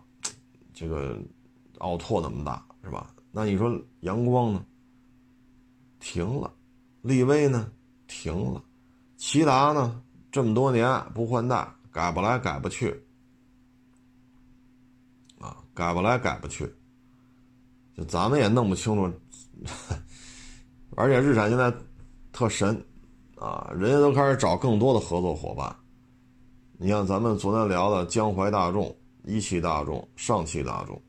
[0.75, 1.19] 这个
[1.79, 3.15] 奥拓那么大是吧？
[3.31, 4.63] 那你说阳光呢？
[5.99, 6.53] 停了，
[7.01, 7.71] 力威呢？
[8.05, 8.63] 停了，
[9.17, 9.99] 骐达呢？
[10.31, 12.89] 这么多年不换代，改不来改不去，
[15.39, 16.69] 啊，改不来改不去，
[17.95, 19.13] 就咱们也弄不清楚。
[20.97, 21.71] 而且日产现在
[22.31, 22.83] 特神，
[23.37, 25.73] 啊，人家都开始找更多的合作伙伴。
[26.77, 31.01] 你像咱们昨天聊的江淮大众、一汽大众、上汽大众，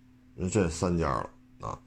[0.51, 1.31] 这三家了
[1.67, 1.79] 啊。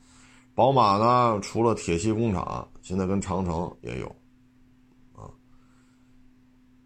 [0.55, 4.07] 宝马呢，除了铁西工厂，现在跟长城也有，
[5.13, 5.29] 啊。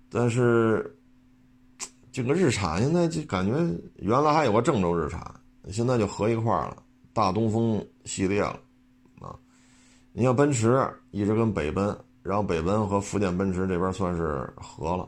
[0.09, 0.93] 但是
[2.11, 3.53] 这个日产现在就感觉
[3.95, 5.23] 原来还有个郑州日产，
[5.69, 6.77] 现在就合一块了，
[7.13, 8.59] 大东风系列了，
[9.21, 9.35] 啊。
[10.11, 15.07] 你像奔驰一直跟北奔，然后北奔和福建奔驰这边算是合了，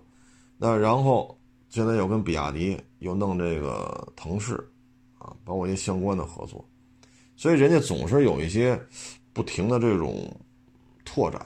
[0.58, 1.38] 那然后
[1.68, 4.56] 现在又跟比亚迪又弄这个腾势，
[5.18, 6.64] 啊，包括一些相关的合作。
[7.36, 8.80] 所以人家总是有一些
[9.34, 10.34] 不停的这种
[11.04, 11.46] 拓展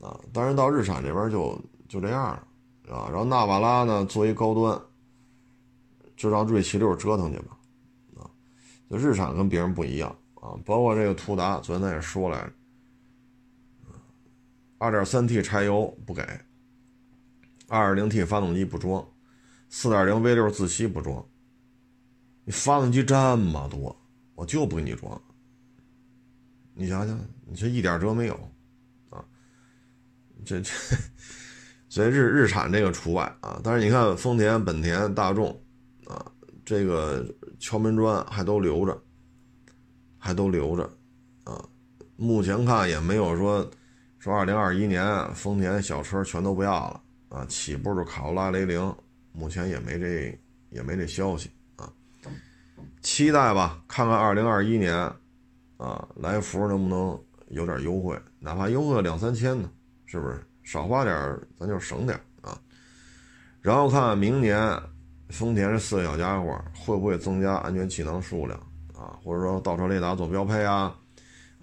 [0.00, 1.56] 啊，当然到日产这边就
[1.88, 3.06] 就这样了啊。
[3.08, 4.80] 然后纳瓦拉呢作为高端，
[6.16, 7.58] 就让瑞奇六折腾去吧
[8.16, 8.30] 啊。
[8.90, 12.52] 就日产跟别人不一样啊，包括这个途达，昨天咱也说来着，
[14.78, 16.22] 二点三 T 柴油不给，
[17.68, 19.06] 二点零 T 发动机不装，
[19.68, 21.24] 四点零 V 六自吸不装，
[22.44, 23.96] 你发动机这么多。
[24.36, 25.18] 我就不给你装，
[26.74, 28.34] 你想想，你这一点辙没有，
[29.08, 29.24] 啊，
[30.44, 30.70] 这这，
[31.88, 33.58] 所以日日产这个除外啊。
[33.64, 35.58] 但是你看丰田、本田、大众，
[36.66, 37.24] 这个
[37.60, 39.00] 敲门砖还都留着，
[40.18, 40.82] 还都留着，
[41.44, 41.64] 啊，
[42.16, 43.70] 目前看也没有说
[44.18, 48.94] 说二零二一年丰田小车全都不要了啊，起步的卡罗拉、雷凌，
[49.32, 50.38] 目前也没这
[50.70, 51.90] 也没这消息啊。
[53.00, 54.92] 期待吧，看看二零二一年，
[55.76, 57.18] 啊，来福能不能
[57.50, 59.70] 有点优惠，哪怕优惠两三千呢，
[60.04, 60.44] 是不是？
[60.64, 62.60] 少花点咱就省点啊。
[63.60, 64.58] 然后看明年，
[65.28, 68.58] 丰田这四个小家伙会不会增加安全气囊数量
[68.94, 69.18] 啊？
[69.22, 70.94] 或者说倒车雷达做标配啊？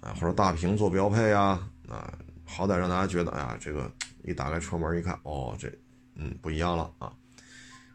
[0.00, 1.68] 啊，或者大屏做标配啊？
[1.88, 2.12] 啊，
[2.44, 3.90] 好歹让大家觉得，哎呀，这个
[4.22, 5.68] 一打开车门一看，哦，这，
[6.14, 7.12] 嗯，不一样了啊。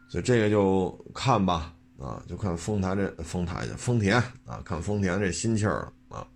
[0.08, 1.74] 所以这个就看吧。
[2.00, 6.26] 啊，就看丰台这丰台的丰田啊，看丰田这心气儿了啊。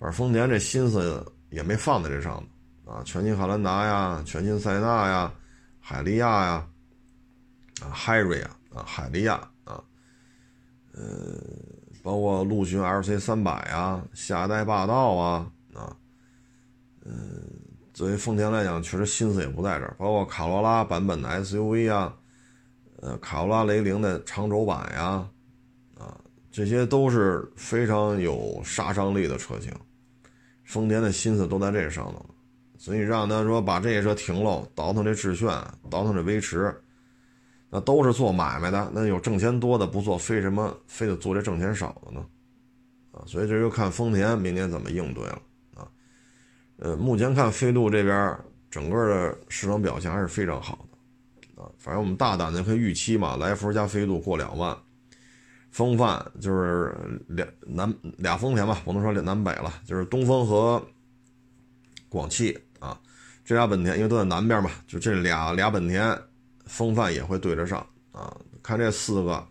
[0.00, 2.44] 反正丰田这心思也没放在这上
[2.84, 5.32] 头啊，全新汉兰达呀，全新塞纳呀，
[5.78, 6.66] 海利亚呀，
[7.82, 9.34] 啊，海瑞啊，啊，海利亚
[9.64, 9.82] 啊，
[10.92, 11.02] 呃，
[12.02, 15.96] 包括陆巡 LC 三百啊，下一代霸道啊，啊，
[17.04, 17.14] 嗯，
[17.92, 22.16] 作为丰田来讲，确实心思也不在这儿，包括卡罗拉版本的 SUV 啊。
[23.02, 25.28] 呃，卡罗拉、雷凌的长轴版呀，
[25.98, 26.18] 啊，
[26.50, 29.70] 这些都是非常有杀伤力的车型。
[30.64, 32.34] 丰田的心思都在这上头，
[32.78, 35.48] 所以让他说把这些车停了，倒腾这致炫，
[35.90, 36.74] 倒腾这威驰，
[37.74, 38.88] 那都是做买卖的。
[38.94, 42.24] 那有挣钱多的不做，非什么非得做这挣钱少的呢？
[43.10, 45.42] 啊，所以这就看丰田明年怎么应对了
[45.74, 45.88] 啊。
[46.76, 48.38] 呃，目前看飞度这边
[48.70, 51.60] 整个的市场表现还是非常好的。
[51.60, 54.76] 啊，反正我们大胆的可以预期嘛，来福加飞度过两万，
[55.72, 60.80] 风范就是两南俩丰田吧，不能说南北了，就是东风和
[62.08, 62.96] 广汽啊，
[63.44, 66.16] 这俩本田因为都在南边嘛，就这俩俩本田，
[66.66, 68.36] 风范也会对得上啊。
[68.62, 69.46] 看这四个，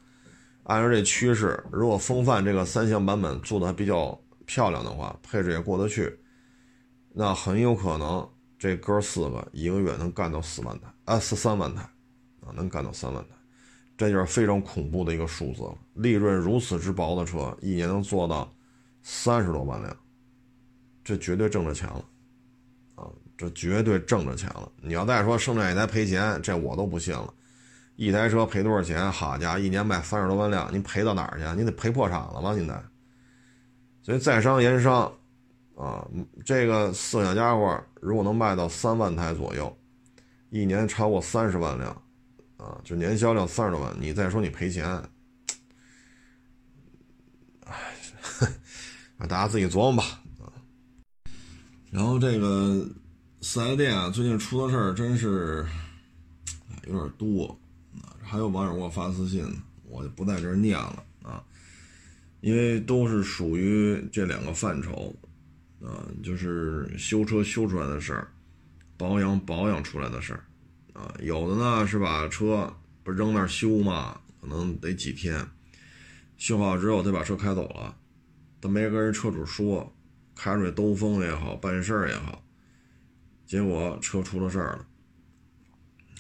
[0.64, 6.20] 按照这趋势，如果风范这个三厢版本做的还比较漂亮的话，配置也过得去，
[7.14, 11.88] 那很有可能这哥四个一个月能干到四万台啊，四三万台。
[12.46, 13.36] 啊，能干到三万台，
[13.96, 15.78] 这就是非常恐怖的一个数字了。
[15.94, 18.54] 利润如此之薄的车，一年能做到
[19.02, 19.98] 三十多万辆，
[21.02, 22.04] 这绝对挣着钱了，
[23.44, 24.72] 这绝对挣着钱了。
[24.82, 27.34] 你要再说生产一台赔钱，这我都不信了。
[27.98, 29.12] 一台车赔多少钱？
[29.12, 31.60] 好家伙，一年卖三十多万辆，你赔到哪儿去？
[31.60, 32.56] 你得赔破产了吧？
[32.56, 32.82] 现在，
[34.02, 35.12] 所以在商言商，
[35.76, 36.08] 啊，
[36.46, 39.78] 这个四小家伙如果能卖到三万台左右，
[40.50, 42.02] 一年超过三十万辆。
[42.56, 44.88] 啊，就年销量三十多万，你再说你赔钱，
[47.66, 47.76] 哎，
[49.28, 50.22] 大家自己琢磨吧。
[51.92, 52.84] 然后这个
[53.46, 55.66] 四 S 店啊，最近出的事儿真是
[56.88, 57.60] 有点多。
[58.22, 59.46] 还有网友给我发私信，
[59.84, 61.44] 我就不在这儿念了啊，
[62.40, 65.14] 因为都是属于这两个范畴
[65.82, 68.30] 啊，就是修车修出来的事儿，
[68.96, 70.40] 保养保养出来的事儿，
[70.94, 75.46] 啊，有的呢是把车不扔那儿修嘛，可能得几天，
[76.38, 77.94] 修好之后得把车开走了，
[78.62, 79.94] 他没跟人车主说，
[80.34, 82.42] 开出去兜风也好，办事儿也好，
[83.46, 84.88] 结果车出了事儿了，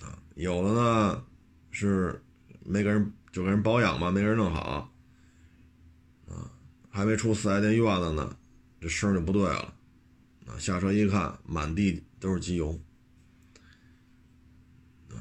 [0.08, 1.26] 啊，有的呢
[1.72, 2.24] 是
[2.64, 4.92] 没给人就给人保养嘛，没给人弄好，
[6.28, 6.52] 啊，
[6.90, 8.38] 还没出四 S 店院子呢。
[8.80, 9.74] 这声就不对了，
[10.46, 12.78] 啊，下车一看，满地都是机油，
[15.10, 15.16] 啊，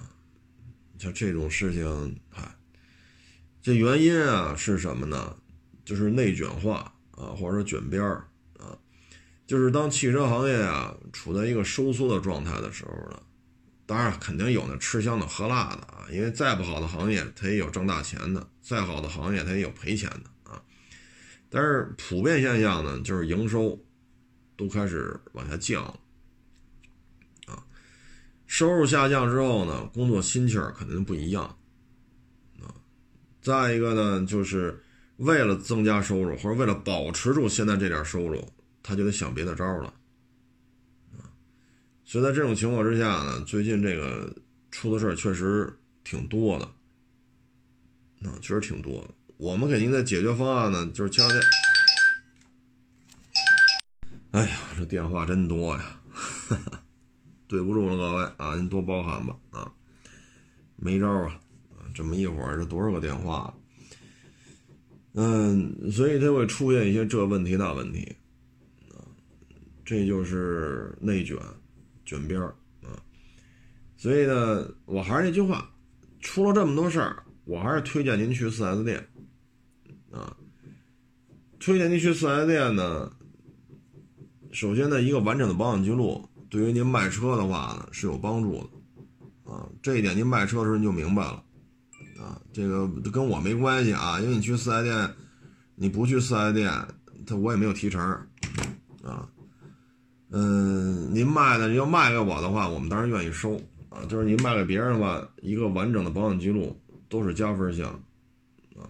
[0.98, 2.56] 像这种事情，嗨，
[3.60, 5.36] 这原因啊是什么呢？
[5.84, 8.28] 就是内卷化啊，或者说卷边儿，
[9.52, 13.20] 就是当汽车行业啊处在一个收缩的状态的时候呢，
[13.84, 20.62] 当然肯定有那吃香的喝辣的啊，因为再不好的行业，它也有挣大钱的；再好的行业，它也有赔钱的啊。
[21.50, 23.78] 但是普遍现象呢，就是营收
[24.56, 26.00] 都开始往下降了，
[27.48, 27.62] 啊，
[28.46, 31.44] 收入下降之后呢，工作心气儿肯定不一样，
[32.62, 32.72] 啊，
[33.42, 34.82] 再一个呢，就是
[35.18, 38.50] 为了增加收入或者为了保持住现在这点收入，
[38.82, 39.92] 他就得想别的招了，
[41.12, 41.30] 啊，
[42.04, 44.34] 所以在这种情况之下呢，最近这个
[44.70, 45.72] 出的事儿确实
[46.04, 46.64] 挺多的，
[48.28, 49.14] 啊，确实挺多的。
[49.36, 51.40] 我们给您的解决方案呢，就是敲电。
[54.32, 56.00] 哎呀，这电话真多呀，
[57.46, 59.72] 对不住了各位啊，您多包涵吧啊，
[60.76, 61.38] 没招啊，
[61.94, 63.54] 这么一会儿这多少个电话？
[65.14, 68.16] 嗯，所以它会出现一些这问题那问题，
[69.92, 71.36] 这就是内卷，
[72.06, 72.96] 卷边儿啊。
[73.94, 75.70] 所以呢，我还是那句话，
[76.20, 79.06] 出了这么多事儿，我还是推荐您去 4S 店。
[80.10, 80.34] 啊，
[81.60, 83.12] 推荐您去四 S 店呢。
[84.50, 89.52] 首先呢，一个完整的保养记录，对于您卖车的话呢是有帮助的。
[89.52, 91.44] 啊，这一点您卖车的时候你就明白了。
[92.18, 95.14] 啊，这个跟我没关系啊，因为你去四 S 店，
[95.74, 96.72] 你不去四 S 店，
[97.26, 98.00] 他我也没有提成。
[99.02, 99.28] 啊，
[100.32, 103.60] 嗯，您卖的要卖给我的话，我们当然愿意收。
[103.90, 106.74] 啊，就是您卖给别人的话，一个完整的保养记录
[107.10, 107.90] 都是加分项
[108.74, 108.88] 啊。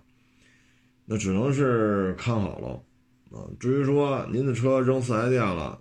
[1.04, 5.80] 那只能是看好了，啊，至于说您的车扔四 S 店了，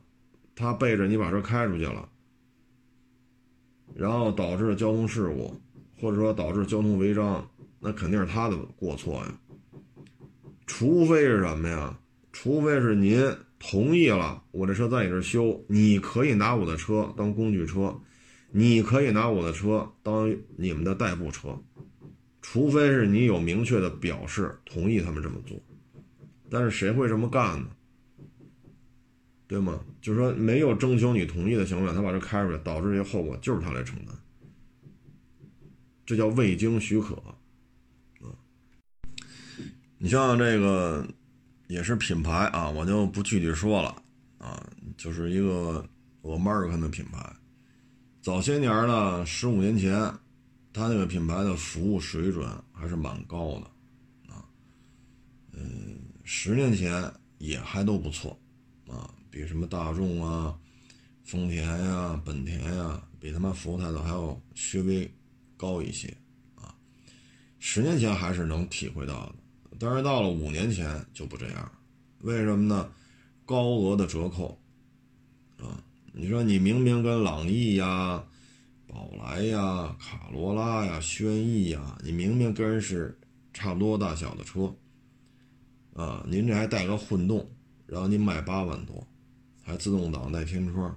[0.56, 2.10] 他背着你把车开出去了，
[3.94, 5.56] 然后导致交通事故，
[6.02, 7.48] 或者说导致交通违章，
[7.80, 9.40] 那肯定是他的过错呀。
[10.66, 11.96] 除非是什么呀？
[12.34, 13.22] 除非是您
[13.62, 17.96] 同意了，我这车在你这修，你可以拿我的车当工具车，
[18.52, 21.58] 你可以拿我的车当你们的代步车。
[22.42, 25.62] 除非是你有明确的表示同意他们这么做，
[26.50, 27.70] 但是谁会这么干呢？
[29.48, 29.80] 对吗？
[30.02, 34.16] 就是说没有征求你同意的情况下，他把这开出来，导致这些后果就是他来承担，
[36.06, 37.14] 这叫未经许可。
[37.16, 37.36] 啊，
[40.00, 41.06] 你像这个
[41.72, 43.96] 也是品牌啊，我就不具体说了
[44.38, 44.62] 啊，
[44.98, 45.88] 就是一个
[46.22, 47.34] 我 American 的品牌，
[48.22, 50.14] 早些年呢，十五年前。
[50.74, 54.40] 他那个品牌的服务水准还是蛮高的，啊，
[55.52, 58.40] 嗯，十年前也还都不错，
[58.88, 60.58] 啊，比什么大众啊、
[61.26, 65.14] 丰田呀、本田呀，比他们服务态度还要稍微
[65.58, 66.08] 高一些，
[66.56, 66.74] 啊，
[67.60, 69.36] 十年前还是能体会到的，
[69.82, 71.72] 但是到了五年前就不这样，
[72.20, 72.92] 为什么呢？
[73.46, 74.58] 高额的折扣，
[75.58, 78.24] 啊，你说你明明跟朗逸呀。
[78.88, 83.18] 宝来呀，卡罗拉呀，轩逸呀，你明明跟是
[83.54, 84.76] 差不多大小的车，
[85.94, 87.50] 啊，您这还带个混动，
[87.88, 89.08] 然后您卖八万多，
[89.64, 90.94] 还自动挡带天窗，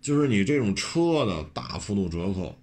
[0.00, 2.58] 就是你这种车的大幅度折扣，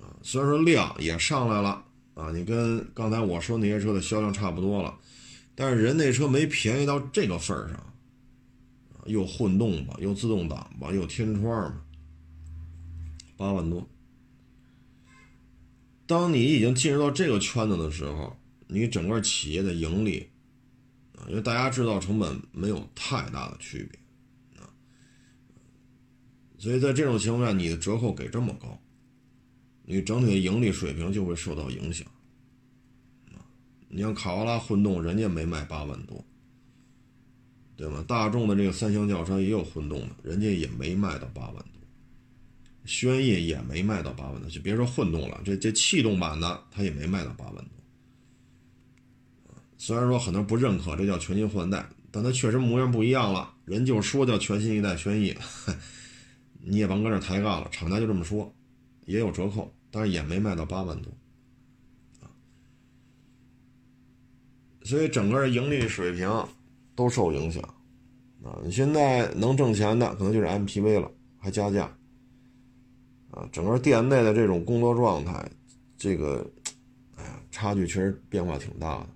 [0.00, 4.98] 啊，虽然说量也上来了，啊，你跟刚才我说那些车的销量差不多了，
[5.54, 7.94] 但是人那车没便宜到这个份儿上，
[9.06, 11.82] 又混动吧，又自动挡吧，又天窗嘛。
[13.36, 13.88] 八万多。
[16.06, 20.28] 当你已经进入到这个圈子的时候，你整个企业的盈利
[21.16, 24.68] 啊，因为大家制造成本没有太大的区别啊，
[26.58, 28.81] 所以在这种情况下，你的折扣给这么高，
[29.84, 32.06] 你整体的盈利水平就会受到影响。
[33.88, 36.24] 你像卡罗拉混动，人家没卖八万多，
[37.76, 38.02] 对吗？
[38.08, 41.64] 大众的这个三厢轿车也有混动的，人家也没卖到八万多。
[42.84, 47.64] 轩逸也没卖到八万多，就别说混动了，这这气动版的它也没卖到八万多。
[49.76, 53.52] 虽然说很多人不认可这叫全新换代，但它确实模样不一样了。
[53.66, 55.36] 人就说叫全新一代轩逸，
[56.64, 58.52] 你也甭跟这抬杠了，厂家就这么说，
[59.04, 61.12] 也有折扣，但是也没卖到八万多，
[64.84, 66.28] 所以整个盈利水平
[66.94, 67.62] 都受影响
[68.42, 68.58] 啊。
[68.64, 71.84] 你现在能挣钱的可能就是 MPV 了，还加价
[73.30, 73.48] 啊。
[73.52, 75.50] 整个店内的这种工作状态，
[75.96, 76.48] 这个，
[77.16, 79.08] 哎呀，差距确实变化挺大的。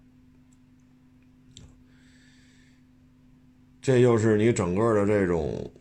[3.81, 5.73] 这就是你整个的这种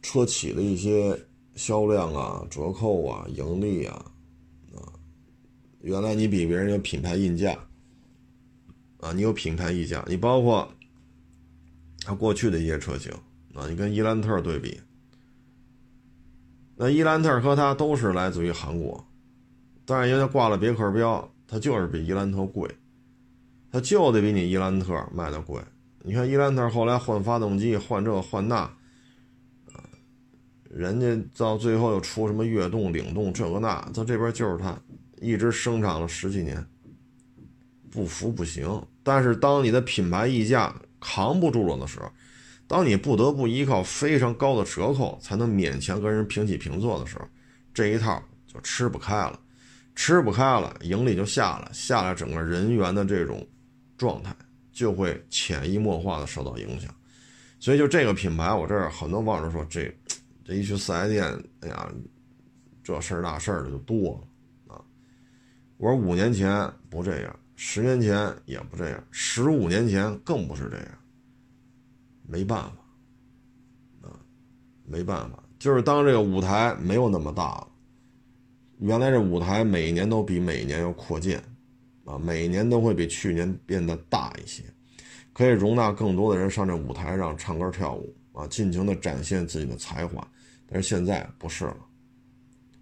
[0.00, 1.18] 车企的一些
[1.60, 3.94] 销量啊、折扣啊、盈利啊，
[4.74, 4.80] 啊，
[5.82, 7.54] 原来你比别人有品牌溢价，
[9.00, 10.66] 啊，你有品牌溢价，你包括
[12.00, 13.12] 它过去的一些车型
[13.52, 14.80] 啊，你跟伊兰特对比，
[16.76, 19.06] 那伊兰特和它都是来自于韩国，
[19.84, 22.74] 但是因为它挂了别克标，它就是比伊兰特贵，
[23.70, 25.60] 它就得比你伊兰特卖的贵。
[26.04, 28.74] 你看伊兰特后来换发动机，换这换那，
[30.70, 34.78] 人家到最后又出什么悦动、领动这个那，到这边就是它
[35.20, 36.64] 一直生产了十几年，
[37.90, 38.80] 不服不行。
[39.02, 42.10] 但是当你的品牌溢价扛不住了的时候，
[42.66, 47.26] 当你不得不依靠非常高的折扣才能勉强跟人平起平坐的时候，
[47.74, 49.38] 这一套就吃不开了，
[49.94, 53.46] 吃不开了，盈利就下来，下来整个人员的这种
[53.98, 54.34] 状态。
[54.72, 56.94] 就会潜移默化的受到影响，
[57.58, 59.92] 所以就这个品牌，我这儿很多网友说这
[60.50, 61.24] 这一去四 S 店，
[61.60, 61.88] 哎呀，
[62.82, 64.20] 这事儿那事儿的就多
[64.66, 64.84] 了啊。
[65.76, 70.88] 我说五年前不这样，十年前也不这样，十五年前更不是这样。
[72.26, 74.18] 没办法啊，
[74.84, 77.68] 没办法，就是当这个舞台没有那么大了，
[78.80, 81.40] 原来这舞台每年都比每年要扩建。
[82.04, 84.64] 啊，每年都会比去年变得大一些，
[85.32, 90.26] 可以容纳更多的人上这舞台上唱歌跳舞啊，尽情的展现自己的才华。
[90.72, 91.76] 但是现在不是了，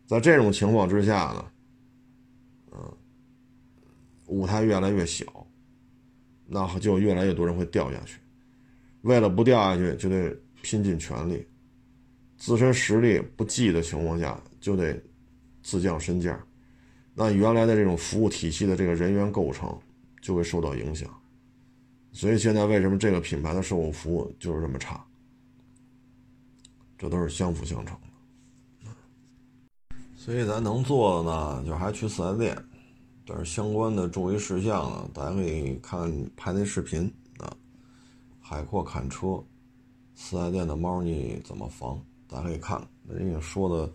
[0.07, 1.51] 在这种情况之下呢，
[2.72, 2.97] 嗯，
[4.26, 5.24] 舞台越来越小，
[6.47, 8.18] 那就越来越多人会掉下去。
[9.03, 11.47] 为了不掉下去，就得拼尽全力，
[12.36, 15.03] 自身实力不济的情况下，就得
[15.62, 16.39] 自降身价。
[17.14, 19.76] 那原来的这种服务体系的这个人员构成
[20.20, 21.09] 就会受到影响，
[22.12, 25.03] 所以现在为什么这个品牌的售后服务就是这么差？
[26.99, 27.96] 这都是相辅相成
[28.82, 28.90] 的。
[30.16, 32.64] 所以咱能做的呢，就还去四 S 店，
[33.24, 37.57] 但是相关的注意事项呢，大家可以看拍那视频啊。
[38.40, 39.42] 海阔看车，
[40.14, 41.99] 四 S 店的猫腻怎么防？
[42.26, 43.92] 大家可以看，人家说的。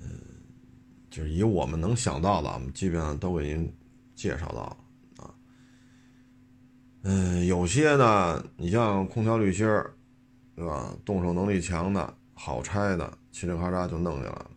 [0.00, 0.10] 嗯
[1.10, 3.72] 就是以我们能想到的，我们基本上都给您
[4.16, 4.76] 介绍到了
[5.18, 5.34] 啊。
[7.02, 9.94] 嗯，有些呢，你像空调滤芯儿，
[10.54, 10.96] 对吧？
[11.04, 14.50] 动手能力强的、好拆的，嘁哩咔嚓就弄下来了。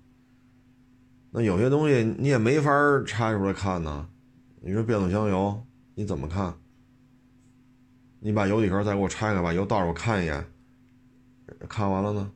[1.31, 2.71] 那有些东西你也没法
[3.05, 4.07] 拆出来看呢。
[4.61, 6.53] 你说变速箱油，你怎么看？
[8.19, 10.45] 你把油底壳再给我拆开，把油倒着我看一眼。
[11.69, 12.31] 看完了呢，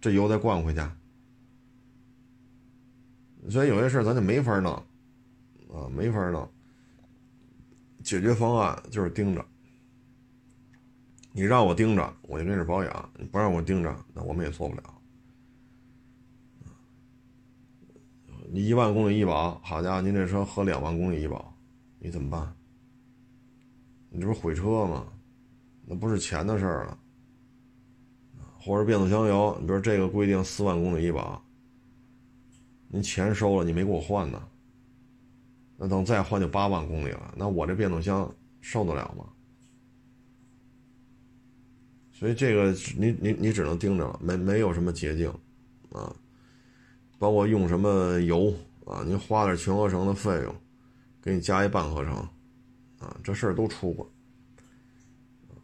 [0.00, 0.80] 这油再灌回去。
[3.50, 4.72] 所以有些事咱就没法弄，
[5.68, 6.48] 啊，没法弄。
[8.02, 9.44] 解决方案就是盯着。
[11.38, 14.82] 你让我盯着，我就跟着保养；你不让我盯着，那我们也做不了。
[18.50, 21.56] 你一万公里医保，好家伙，您这车合两万公里医保，
[22.00, 22.52] 你怎么办？
[24.10, 25.06] 你这不是毁车吗？
[25.86, 26.98] 那不是钱的事儿了。
[28.58, 31.40] 或者变速箱油，你比如这个规定四万公里医保。
[32.88, 34.42] 您钱收了，你没给我换呢，
[35.76, 38.28] 那等再换就八万公里了，那我这变速箱
[38.60, 39.24] 受得了吗？
[42.18, 45.30] 所以这个你你你只能盯着了，没没有什么捷径，
[45.92, 46.12] 啊，
[47.16, 48.52] 包括用什么油
[48.84, 50.52] 啊，您花点全合成的费用，
[51.22, 52.16] 给你加一半合成，
[52.98, 54.10] 啊，这事儿都出过，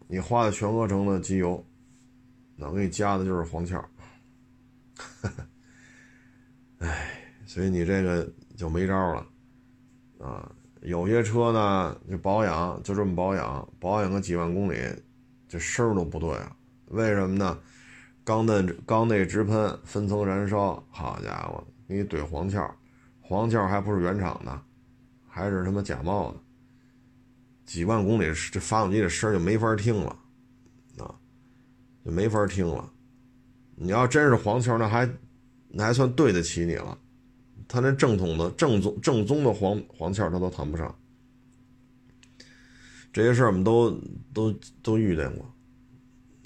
[0.07, 1.67] 你花的全合成的机油，
[2.55, 3.85] 那我给你加的就是黄壳，
[6.79, 7.21] 哎。
[7.47, 8.27] 所以你这个
[8.57, 9.27] 就没招了，
[10.19, 10.51] 啊，
[10.81, 14.77] 有些车呢，就保养就这么保养，保养个几万公里，
[15.49, 16.55] 这声儿都不对啊。
[16.87, 17.59] 为什么呢？
[18.25, 22.71] 缸内缸内直喷，分层燃烧，好家伙，你怼黄壳，
[23.21, 24.63] 黄壳还不是原厂的，
[25.29, 26.39] 还是他妈假冒的。
[27.67, 30.17] 几万公里，这发动机的声就没法听了，
[30.99, 31.15] 啊，
[32.05, 32.91] 就没法听了。
[33.75, 35.07] 你要真是黄壳，那还
[35.69, 36.97] 那还算对得起你了。
[37.69, 40.95] 它那正统的正宗正宗的黄黄壳，它都谈不上。
[43.15, 43.93] 这些事儿我们都
[44.33, 44.53] 都
[44.83, 45.47] 都遇见过，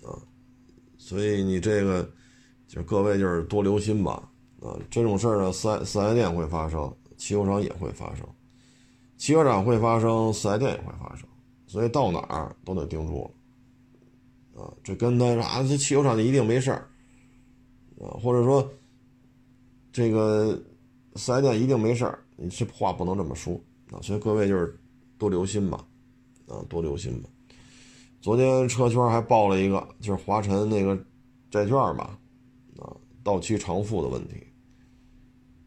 [0.07, 0.13] 啊，
[0.99, 2.07] 所以你这个
[2.67, 8.29] 就各位就是多留心吧，啊，这种事儿呢，四四 S 店会发生，汽修厂也会发生，
[9.17, 11.27] 汽修厂会发生，四 S 店也会发生，
[11.67, 13.35] 所以到哪儿都得盯住，
[14.55, 16.87] 啊，这跟他说啊，这汽修厂就一定没事儿，
[17.99, 18.71] 啊，或者说
[19.91, 20.53] 这个
[21.15, 23.59] 四 S 店一定没事儿，你这话不能这么说
[23.91, 24.79] 啊，所以各位就是
[25.17, 25.83] 多留心吧。
[26.49, 27.29] 啊，多留心吧。
[28.21, 30.97] 昨天车圈还报了一个，就是华晨那个
[31.53, 32.19] 债券吧，
[32.79, 32.91] 啊，
[33.23, 34.35] 到期偿付的问题。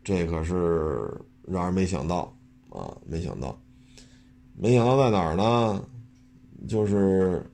[0.04, 1.10] 这可是
[1.48, 2.36] 让人没想到
[2.70, 3.58] 啊，没想到，
[4.54, 5.82] 没想到在哪儿呢？
[6.68, 7.50] 就是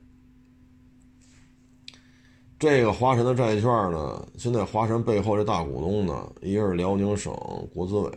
[2.58, 7.32] 这个华晨的债券呢，现在华晨背后这大股东呢，一个是辽宁省
[7.72, 8.10] 国资委，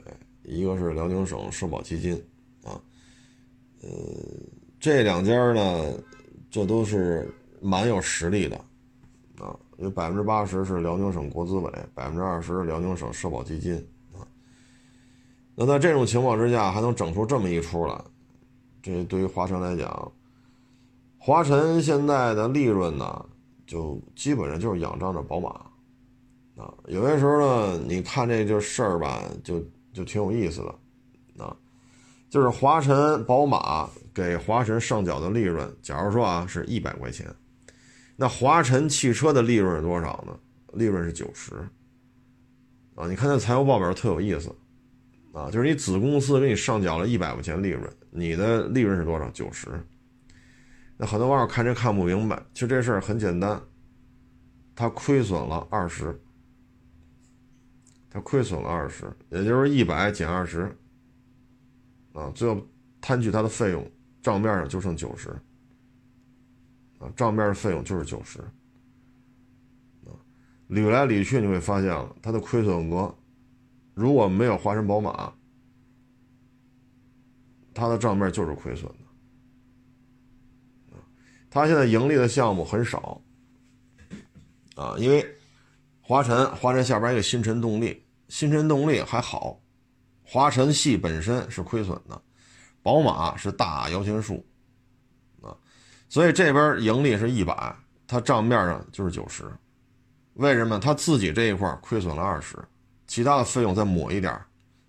[0.44, 2.16] 一个是辽宁省社保基金，
[2.64, 2.82] 啊，
[3.84, 3.90] 呃。
[4.82, 5.94] 这两家呢，
[6.50, 8.58] 这都是蛮有实力的，
[9.40, 13.76] 啊，有百分之八十是辽宁省国资委，百分之二十是辽宁省社保基金，
[14.12, 14.26] 啊，
[15.54, 17.96] 那在这种情况之下还能整出这么一出来，
[18.82, 20.12] 这对于华晨来讲，
[21.20, 23.24] 华晨现在的利润呢，
[23.68, 25.50] 就基本上就是仰仗着宝马，
[26.56, 29.64] 啊，有些时候呢，你看这就事儿吧，就
[29.94, 31.56] 就挺有意思的，啊，
[32.32, 33.88] 就是华晨宝马。
[34.14, 37.34] 给华晨上缴的利润，假如说啊是一百块钱，
[38.16, 40.38] 那华晨汽车的利润是多少呢？
[40.74, 41.56] 利润是九十。
[42.96, 44.54] 啊，你看那财务报表特有意思，
[45.32, 49.30] 啊，就是你子公司给你上缴了一百块钱利润，你的利润是多少？
[49.30, 49.70] 九十。
[50.98, 53.60] 那很多网友看这看不明白，其实这事儿很简单，
[54.76, 56.22] 他亏损了二十，
[58.10, 60.70] 他亏损了二十，也就是一百减二十，
[62.14, 62.62] 啊，最后
[63.00, 63.90] 摊去他的费用。
[64.22, 65.30] 账面上就剩九十，
[67.00, 68.40] 啊，账面的费用就是九十，
[70.06, 70.14] 啊，
[70.70, 73.18] 捋来捋去你会发现了，它的亏损额
[73.96, 75.34] 如果没有华晨宝马，
[77.74, 79.00] 它的账面就是亏损的，
[80.96, 81.02] 啊，
[81.50, 83.20] 它现在盈利的项目很少，
[84.76, 85.26] 啊，因为
[86.00, 89.60] 华晨华晨下边一个新辰动力，新辰动力还好，
[90.24, 92.22] 华晨系本身是亏损的。
[92.84, 94.44] 宝马是大摇钱树，
[95.42, 95.56] 啊，
[96.10, 97.76] 所以这边盈利是一百，
[98.08, 99.44] 它账面上就是九十，
[100.34, 100.80] 为什么？
[100.80, 102.58] 他自己这一块亏损了二十，
[103.06, 104.40] 其他的费用再抹一点，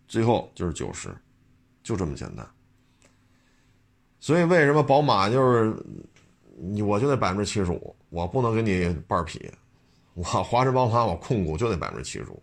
[0.09, 1.15] 最后就是九十，
[1.83, 2.49] 就这么简单。
[4.21, 5.77] 所以为什么宝马就是
[6.57, 9.51] 你我就得百分之七十五，我不能给你半匹，
[10.15, 12.43] 我华晨宝马我控股就得百分之七十五，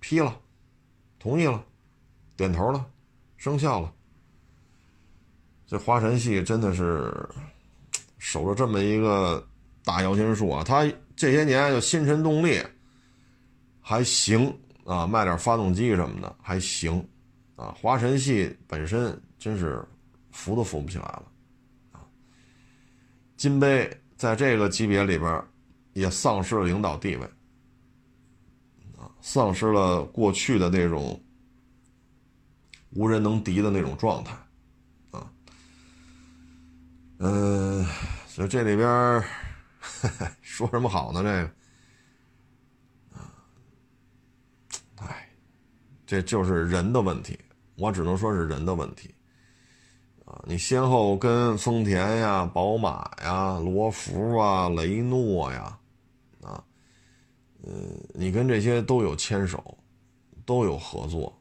[0.00, 0.38] 批了，
[1.18, 1.64] 同意了，
[2.36, 2.86] 点头了，
[3.36, 3.92] 生效了。
[5.68, 7.14] 这华晨系真的是
[8.16, 9.46] 守着这么一个
[9.84, 10.64] 大摇钱树啊！
[10.64, 12.58] 它这些年就新辰动力
[13.78, 14.50] 还行
[14.86, 17.06] 啊，卖点发动机什么的还行
[17.54, 17.76] 啊。
[17.78, 19.86] 华晨系本身真是
[20.30, 21.24] 扶都扶不起来了
[21.92, 22.00] 啊。
[23.36, 25.44] 金杯在这个级别里边
[25.92, 27.24] 也丧失了领导地位
[28.96, 31.22] 啊，丧失了过去的那种
[32.94, 34.34] 无人能敌的那种状态。
[37.20, 37.84] 嗯，
[38.28, 38.88] 所以这里边
[40.40, 41.20] 说什么好呢？
[41.20, 41.50] 这个
[43.20, 43.34] 啊，
[44.96, 45.28] 哎，
[46.06, 47.36] 这就是人的问题，
[47.76, 49.12] 我只能说是人的问题
[50.24, 50.40] 啊。
[50.46, 55.76] 你先后跟丰田呀、宝马呀、罗孚啊、雷诺呀，
[56.42, 56.62] 啊，
[57.64, 59.76] 嗯，你跟这些都有牵手，
[60.46, 61.36] 都有合作，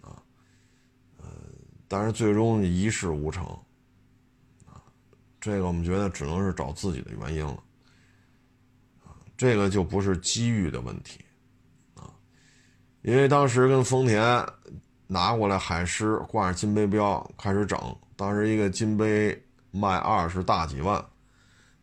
[0.00, 0.20] 啊，
[1.22, 1.28] 嗯，
[1.86, 3.46] 但是最终一事无成。
[5.42, 7.58] 这个我们觉得只能是找自己的原因了，
[9.36, 11.18] 这个就不是机遇的问题，
[11.94, 12.08] 啊，
[13.02, 14.22] 因为当时跟丰田
[15.08, 17.76] 拿过来海狮挂上金杯标开始整，
[18.14, 19.36] 当时一个金杯
[19.72, 21.04] 卖二十大几万，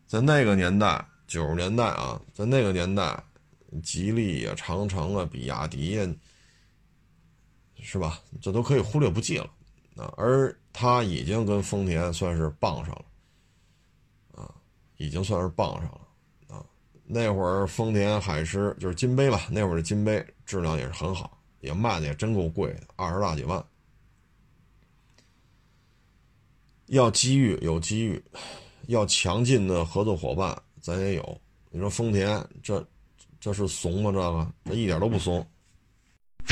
[0.08, 3.22] 在那个年代九十年代啊，在那个年代，
[3.84, 6.08] 吉利啊、长城啊、比亚迪呀，
[7.82, 8.22] 是吧？
[8.42, 9.52] 这都可以忽略不计了，
[9.98, 13.06] 啊，而他已经跟丰田算是傍上了。
[15.00, 16.64] 已经算是傍上了啊！
[17.06, 23.66] 那会儿丰田海狮就是金杯吧，那会儿的金杯质量也是很好，也卖的也真够贵的，二十大几万。
[26.88, 28.22] 要机遇有机遇，
[28.88, 31.42] 要强劲的合作伙伴咱也有。
[31.72, 32.86] 你说丰田这
[33.40, 34.12] 这是怂吗？
[34.12, 35.46] 这个这一点都不怂。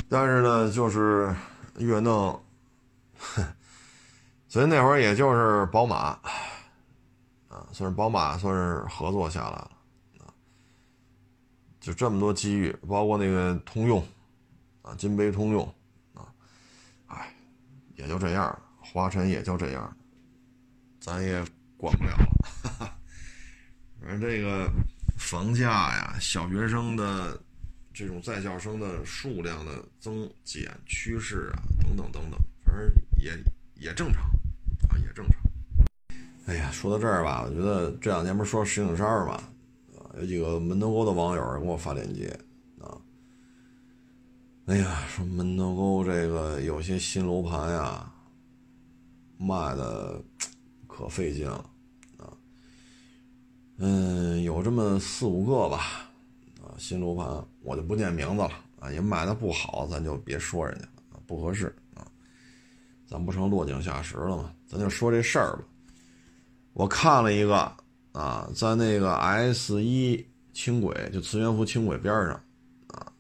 [0.08, 1.36] 但是呢，就是
[1.80, 2.40] 越弄，
[4.48, 6.18] 所以那会儿也就是宝马，
[7.72, 9.72] 算是宝马算是合作下来了，
[10.20, 10.34] 啊，
[11.80, 14.06] 就这么多机遇，包括那个通用，
[14.82, 15.66] 啊，金杯通用，
[16.14, 16.28] 啊，
[17.08, 17.34] 哎，
[17.96, 19.98] 也就这样，华晨也就这样，
[21.00, 21.44] 咱也
[21.78, 22.98] 管不了了。
[24.02, 24.70] 反正这个
[25.18, 27.40] 房价呀，小学生的
[27.94, 33.32] 这种在校生的数量的增减趋势啊，等等等等，反正也
[33.76, 34.98] 也正常啊。
[35.00, 35.47] 也正常。
[36.48, 39.34] 哎呀，说到这儿吧，我觉得这两天不是说石景山嘛，
[39.98, 42.28] 啊，有几个门头沟的网友给我发链接
[42.80, 42.96] 啊。
[44.68, 48.10] 哎呀，说门头沟这个有些新楼盘呀，
[49.38, 50.22] 卖的
[50.88, 51.70] 可费劲了
[52.18, 52.32] 啊。
[53.76, 56.08] 嗯，有这么四五个吧，
[56.64, 57.28] 啊，新楼盘
[57.62, 62.08] 我就不念名字了啊，也卖的不好，咱就别说人家了，不合适啊，
[63.06, 64.54] 咱不成落井下石了吗？
[64.66, 65.64] 咱就说这事儿吧。
[66.78, 67.56] 我看了一个
[68.12, 70.24] 啊，在那个 S 一
[70.54, 72.34] 轻轨，就磁悬浮轻轨边上
[72.90, 73.12] 啊，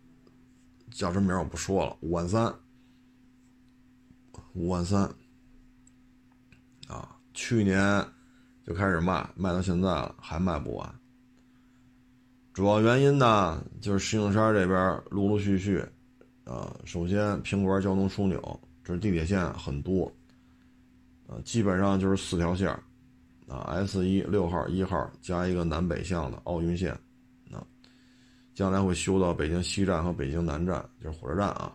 [0.91, 2.53] 叫什么名我不说了，五万三，
[4.53, 5.11] 五万三
[6.87, 8.05] 啊，去年
[8.63, 10.95] 就开始卖，卖到现在了还卖不完。
[12.53, 15.83] 主要原因呢，就是石景山这边陆陆续续
[16.43, 20.05] 啊，首先平关交通枢纽，这是地铁线很多。
[21.25, 22.69] 啊，基本上就是四条线
[23.47, 26.91] 啊，S 一六号、一号加一个南北向的奥运线，
[27.51, 27.63] 啊，
[28.53, 31.73] 将来会修到北京西站和北京南站，就是火车站啊。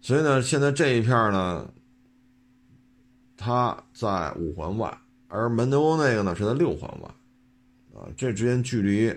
[0.00, 1.72] 所以呢，现在这一片呢，
[3.36, 7.08] 它在五环外，而门头沟那个呢是在六环外，
[7.94, 9.16] 啊，这之间距离，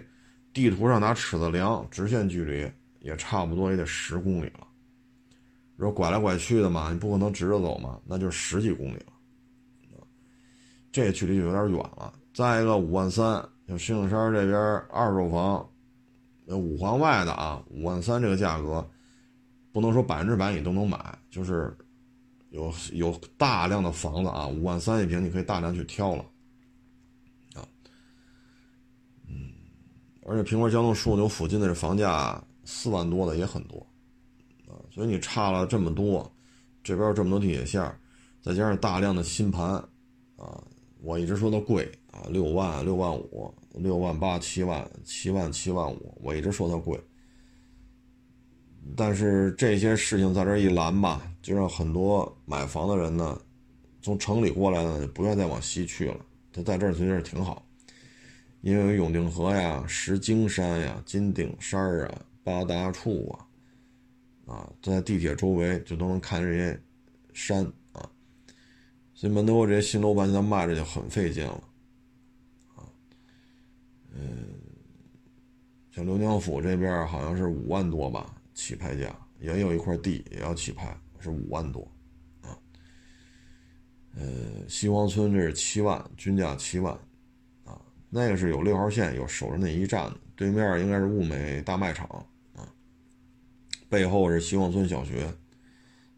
[0.54, 4.68] 地图上拿尺子量，直线距离也差不多也得十公里了。
[5.80, 9.14] 说拐来拐去的嘛，你不可能直着走嘛，那就十几公里了，
[11.06, 12.12] 这距离就有点远了。
[12.34, 14.58] 再一个五万三，就石景山这边
[14.90, 15.70] 二手房，
[16.48, 18.84] 五环外的啊，五万三这个价格，
[19.72, 21.72] 不能说百分之百你都能买，就是
[22.50, 26.26] 有有大量的房子啊，五万三一平你可以大量去挑了，
[27.54, 27.62] 啊，
[29.28, 29.52] 嗯，
[30.26, 33.78] 而且平关交通枢纽附近的这房价四万多的也很多。
[34.68, 36.30] 啊所以你差了这么多，
[36.84, 37.84] 这边有这么多地铁线，
[38.42, 39.76] 再加上大量的新盘，
[40.36, 40.64] 啊，
[41.02, 47.00] 我一直说它贵啊，六万、六万五、六万八、七万、七万、七万五，我一直说它贵。
[48.96, 53.40] 但是这些事情在这一拦吧，就让很多买房的人呢，
[54.02, 56.26] 从城里过来呢，就不愿再往西去了。
[56.52, 57.66] 他在这儿其实挺好，
[58.62, 63.46] 因为永定河呀、石景山呀、金顶山啊、八大处啊。
[64.54, 66.82] 啊，在地铁周围就都能看这些
[67.34, 67.70] 山
[69.18, 71.64] 所以门头沟这些新楼盘现在卖着就很费劲了，
[72.76, 72.86] 啊，
[74.14, 74.30] 嗯，
[75.90, 81.92] 像刘江府这边好像是五万多吧起拍价，也有一块地也要起拍，是五万多，
[82.42, 82.54] 啊，
[84.14, 86.94] 呃，西黄村这是七万，均价七万，
[87.66, 92.06] 啊，那个是有六号线有守着那一站，对面应该是物美大卖场。
[92.08, 92.24] 啊
[93.90, 95.34] 背后是希望村小学，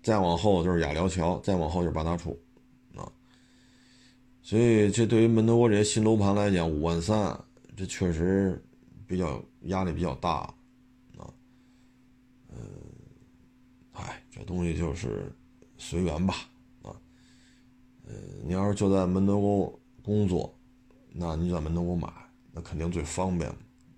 [0.02, 2.36] 再往后就是雅辽桥，再往后就是八大处，
[4.50, 7.39] 所以这对于门头沟这些新楼盘来讲，五万三，
[7.78, 8.60] 这确实
[9.06, 10.38] 比较压力比较大，
[11.20, 11.30] 啊，
[12.47, 12.58] 嗯，
[13.91, 15.32] 哎，这东西就是
[15.78, 16.34] 随缘吧，
[16.82, 16.89] 啊，
[18.08, 20.52] 呃，你要是就在门头沟工作，
[21.14, 22.12] 那你在门头沟买，
[22.52, 23.54] 那肯定最方便。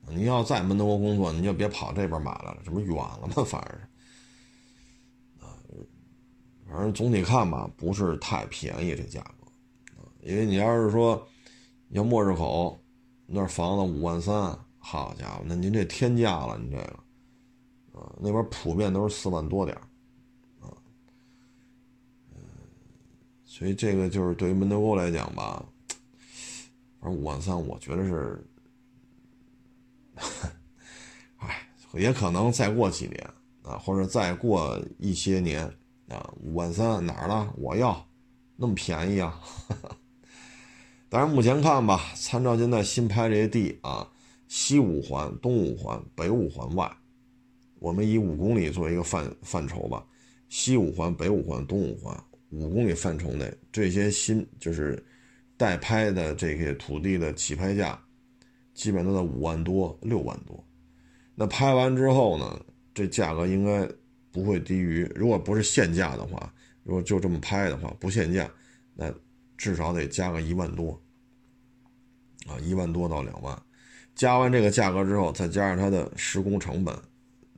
[0.09, 3.35] 你要在门头沟工作，你就别跑这边买来了，这不远了吗？
[3.47, 5.47] 反正是，啊，
[6.67, 9.40] 反正总体看吧，不是太便宜这价格，
[10.23, 11.27] 因为你要是说，
[11.89, 12.79] 要末日口
[13.25, 19.75] 那房子五万三，好家伙，那您这天价了，你这个，啊，那边普遍都是四万多点
[20.59, 20.69] 啊，
[22.33, 22.41] 嗯，
[23.43, 25.65] 所以这个就是对于门头沟来讲吧，
[26.99, 28.45] 反正五万三，我觉得是。
[31.37, 35.65] 哎，也可能再过几年啊，或者再过一些年
[36.09, 37.51] 啊，五万三哪儿了？
[37.57, 38.07] 我要
[38.55, 39.41] 那么便宜啊！
[41.11, 44.09] 当然，目前看吧，参照现在新拍这些地啊，
[44.47, 46.89] 西五环、东五环、北五环外，
[47.79, 50.01] 我们以五公里作为一个范范畴吧，
[50.47, 52.17] 西五环、北五环、东五环
[52.51, 55.03] 五公里范畴内，这些新就是
[55.57, 58.01] 待拍的这些土地的起拍价。
[58.73, 60.65] 基本都在五万多、六万多，
[61.35, 62.57] 那拍完之后呢，
[62.93, 63.85] 这价格应该
[64.31, 66.53] 不会低于，如果不是限价的话，
[66.83, 68.49] 如果就这么拍的话，不限价，
[68.95, 69.13] 那
[69.57, 70.99] 至少得加个一万多，
[72.47, 73.61] 啊，一万多到两万，
[74.15, 76.95] 加完这个价格之后，再加上它的施工成本，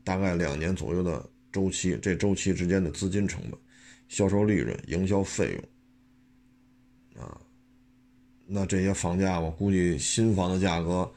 [0.03, 3.59] 大概两年左右的周期，这周期之间的资金成本、
[4.07, 5.57] 销售利润、营销费
[7.15, 7.39] 用，啊，
[8.45, 11.09] 那这些房价，我估计新房的价格，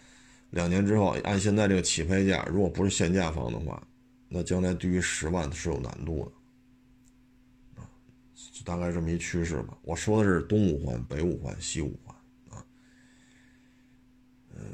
[0.50, 3.82] 两年之后按现在这个起拍价，如果不是限价房的话，
[4.28, 7.82] 那将来低于十万是有难度的。
[7.82, 7.88] 啊
[8.64, 9.78] 大概这么一趋势吧。
[9.82, 12.05] 我说的是东五环、北五环、西五环。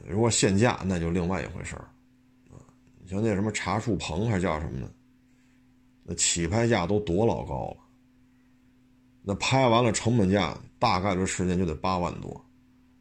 [0.07, 1.89] 如果限价，那就另外一回事儿
[2.51, 2.59] 啊。
[2.99, 4.91] 你像那什么茶树棚，还叫什么呢？
[6.03, 7.77] 那起拍价都多老高了。
[9.23, 12.45] 那拍完了成本价大概率时间就得八万多，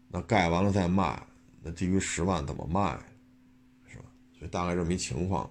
[0.08, 1.22] 那盖完了再卖，
[1.62, 2.98] 那低于十万怎么卖？
[3.88, 4.06] 是吧？
[4.38, 5.50] 所以大概这么一情况。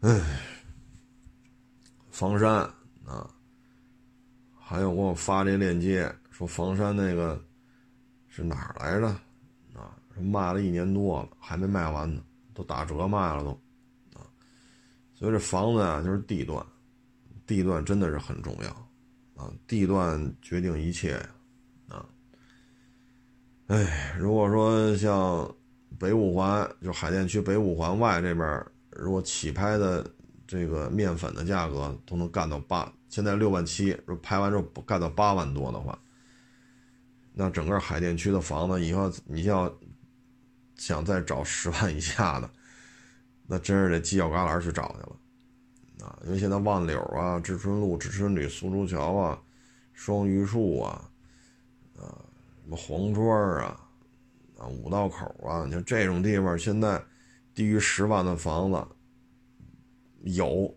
[0.00, 0.20] 唉，
[2.10, 2.68] 房山。
[3.04, 3.26] 啊，
[4.54, 7.42] 还有给我发这链接，说房山那个
[8.28, 9.18] 是哪儿来着？
[10.20, 12.22] 卖了一年多了，还没卖完呢，
[12.54, 13.50] 都打折卖了都，
[14.18, 14.26] 啊，
[15.14, 16.64] 所以这房子啊，就是地段，
[17.46, 21.14] 地段真的是很重要，啊，地段决定一切，
[21.88, 22.04] 啊，
[23.68, 25.54] 哎，如果说像
[25.98, 30.08] 北五环，就海淀区北五环外这边，如果起拍的
[30.46, 32.90] 这个面粉的价格都能干到八。
[33.08, 35.98] 现在六万七，如果拍完之后干到八万多的话，
[37.32, 39.66] 那整个海淀区的房子以后你要
[40.78, 42.50] 想再找十万以下的，
[43.46, 46.18] 那真是得犄角旮旯去找去了啊！
[46.24, 49.42] 因为现在万柳啊、知春路、知春里、苏州桥啊、
[49.92, 51.10] 双榆树啊、
[51.98, 52.24] 啊
[52.62, 53.80] 什么黄庄啊、
[54.56, 57.02] 啊五道口啊，你看这种地方现在
[57.52, 58.86] 低于十万的房子
[60.22, 60.72] 有，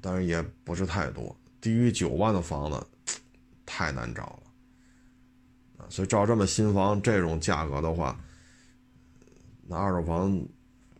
[0.00, 1.34] 但是也不是太多。
[1.60, 2.86] 低于九万的房子
[3.64, 4.42] 太难找了
[5.78, 8.20] 啊，所以照这么新房这种价格的话，
[9.68, 10.32] 那二手房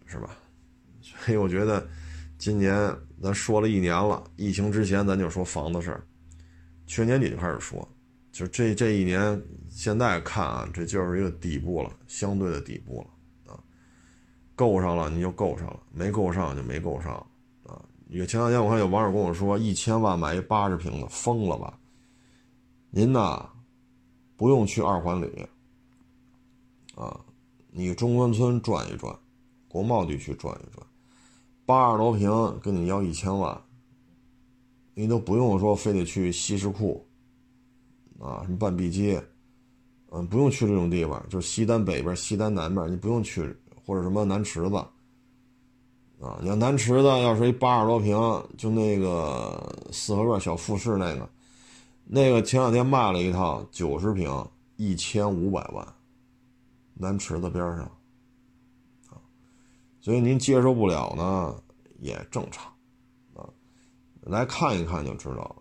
[0.07, 0.37] 是吧？
[1.01, 1.87] 所以我觉得
[2.39, 6.05] 今年咱说了一年了，疫情之前咱就说房子事儿，
[6.87, 7.89] 去年底就开始说，
[8.33, 9.41] 就这这一年
[9.71, 13.59] 现在看啊，这就是一个底部了，相对的底部了啊，
[14.55, 17.15] 够上了你就够上了，没够上就没够上。
[17.65, 17.81] 啊。
[18.09, 21.79] 有前两天我看有网友跟我说，一千万买一八十平的，疯了吧？
[22.91, 23.49] 您呐，
[24.37, 25.49] 不用去二环里，
[26.95, 27.21] 啊，
[27.79, 29.15] 你中关村转一转，
[29.69, 30.87] 国贸地区转一转，
[31.67, 33.61] 八十多平跟你要一千万，
[34.95, 37.07] 你都不用说非得去西市库，
[38.19, 39.23] 啊，什么半壁街，
[40.11, 43.55] 嗯，不用去这种地方，就是西单北边、西单南边，你不用去，
[43.85, 44.77] 或者什么南池子。
[46.19, 48.17] 啊，你要南池子要是一八十多平，
[48.57, 51.29] 就那个四合院小复式那个，
[52.07, 55.87] 那个前两天卖了一套九十平，一千五百万，
[56.99, 57.85] 南池子边上，
[59.09, 59.21] 啊，
[60.01, 61.63] 所以您接受不了呢，
[61.99, 62.73] 也正常，
[63.35, 63.49] 啊，
[64.23, 65.57] 来看一看就知道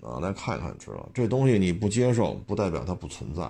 [0.00, 3.42] 了，啊，来看一看知道，这东西你不接受，不代表它不存在，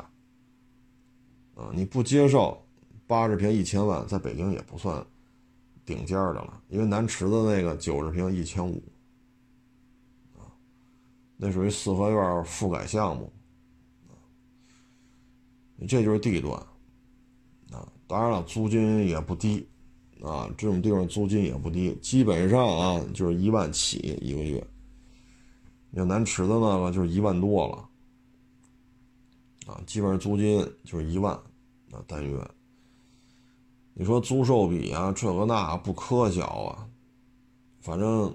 [1.54, 2.66] 啊，你不接受
[3.06, 5.04] 八十平一千万，在北京也不算。
[5.84, 8.80] 顶尖的了，因为南池子那个九十平一千五，
[10.38, 10.46] 啊，
[11.36, 13.32] 那属于四合院复改项目，
[14.06, 14.14] 啊，
[15.88, 16.64] 这就是地段，
[18.12, 19.66] 当然了，租金也不低，
[20.20, 24.62] 啊，这种地方租金也不低，基本上啊就是一万起一个月，
[25.94, 27.88] 像南池子那个就是一万多了，
[29.66, 31.32] 啊，基本上租金就是一万，
[31.90, 32.38] 啊单月。
[33.94, 36.86] 你说租售比啊，这个那不科小啊，
[37.80, 38.30] 反正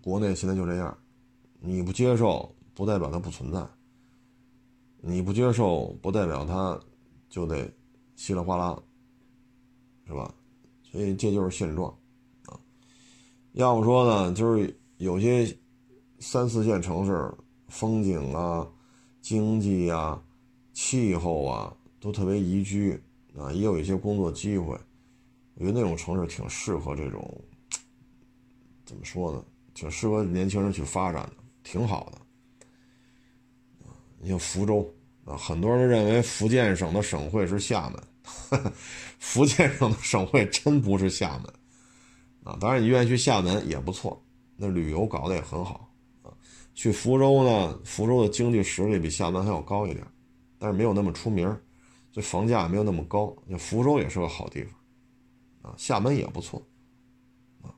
[0.00, 0.98] 国内现在就这样，
[1.60, 3.64] 你不接受不代表它不存在，
[5.00, 6.76] 你不接受不代表它
[7.28, 7.72] 就得
[8.16, 8.82] 稀里哗啦，
[10.06, 10.34] 是吧？
[10.82, 11.88] 所以这就是现状
[12.46, 12.58] 啊。
[13.52, 15.56] 要不说呢，就是有些
[16.18, 17.32] 三四线城市
[17.68, 18.68] 风景啊、
[19.20, 20.20] 经济啊、
[20.72, 23.00] 气候啊都特别宜居。
[23.38, 24.68] 啊，也有一些工作机会，
[25.56, 27.44] 我觉得那种城市挺适合这种，
[28.86, 29.44] 怎么说呢？
[29.74, 32.18] 挺适合年轻人去发展的，挺好的。
[34.18, 34.90] 你像福州
[35.26, 38.72] 啊，很多人认为福建省的省会是厦门，
[39.18, 41.52] 福建省的省会真不是厦门
[42.44, 42.56] 啊。
[42.58, 44.24] 当然，你愿意去厦门也不错，
[44.56, 45.90] 那旅游搞得也很好
[46.22, 46.30] 啊。
[46.74, 50.06] 去福州呢，福州的经济实力比厦门还要高一点，
[50.58, 51.54] 但是没有那么出名。
[52.12, 56.62] 这房价没有那么高，那福州也是个好地方，啊，厦门也不错，
[57.62, 57.68] 啊，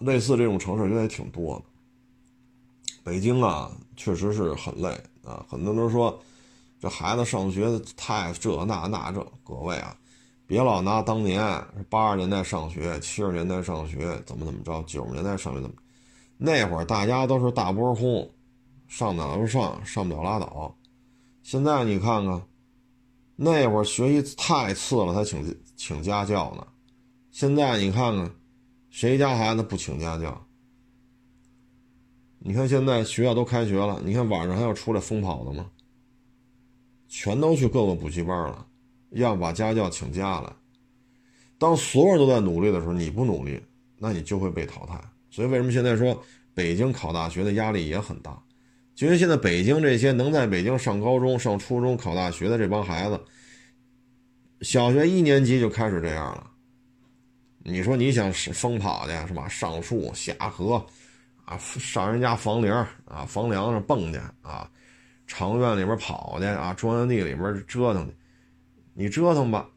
[0.00, 1.64] 类似这种城市应该也挺多的，
[3.02, 4.88] 北京啊，确实是很累
[5.24, 5.44] 啊。
[5.48, 6.20] 很多人都说，
[6.80, 9.24] 这孩子上学太这那那这。
[9.44, 9.96] 各位啊，
[10.46, 11.42] 别老拿当年
[11.88, 15.76] 八十年代上学、七十年代上学怎么怎么着，九十年代上学怎么，
[16.36, 18.28] 那会儿大家都是大波轰，
[18.88, 20.74] 上哪都上，上不了拉倒。
[21.42, 22.42] 现在你看看，
[23.36, 26.66] 那会儿学习太次了，才请请家教呢。
[27.30, 28.30] 现在你看看，
[28.90, 30.46] 谁家孩子不请家教？
[32.44, 35.70] 你看现在学校都开学了，你看晚上还要出来疯跑的吗？
[37.08, 38.66] 全都去各个补习班了，
[39.10, 40.56] 要把家教请假了。
[41.56, 43.60] 当所有人都在努力的时候，你不努力，
[43.96, 45.00] 那你就会被淘汰。
[45.30, 46.20] 所以为什么现在说
[46.52, 48.42] 北京考大学的压力也很大？
[48.98, 53.20] 因为现在北京这些能在北京上高中、上初中、考大学的这帮孩子，
[54.62, 56.50] 小学一年级就开始这样了。
[57.64, 59.48] 你说你想疯跑去是吧？
[59.48, 60.84] 上树下河。
[61.52, 64.68] 啊，上人家房梁啊，房梁上蹦去啊，
[65.26, 68.14] 长院里边跑去啊，庄园地里边折腾去，
[68.94, 69.68] 你折腾吧，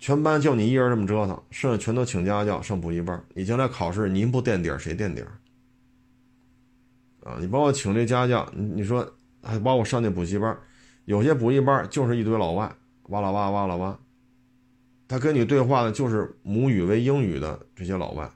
[0.00, 3.22] 全班就你一人这么折腾，剩下全都请家教上补习班。
[3.34, 5.22] 你将来考试，您不垫底谁垫底
[7.22, 9.08] 啊，你帮我请这家教，你你说
[9.42, 10.58] 还帮我上那补习班，
[11.04, 12.68] 有些补习班就是一堆老外，
[13.04, 13.96] 哇啦哇哇啦哇，
[15.06, 18.28] 他跟你对话的就是母语为英语的这些老外。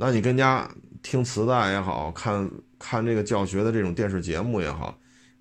[0.00, 0.70] 那你跟家
[1.02, 4.96] 听磁带也好看，看这个教学的这种电视节目也好，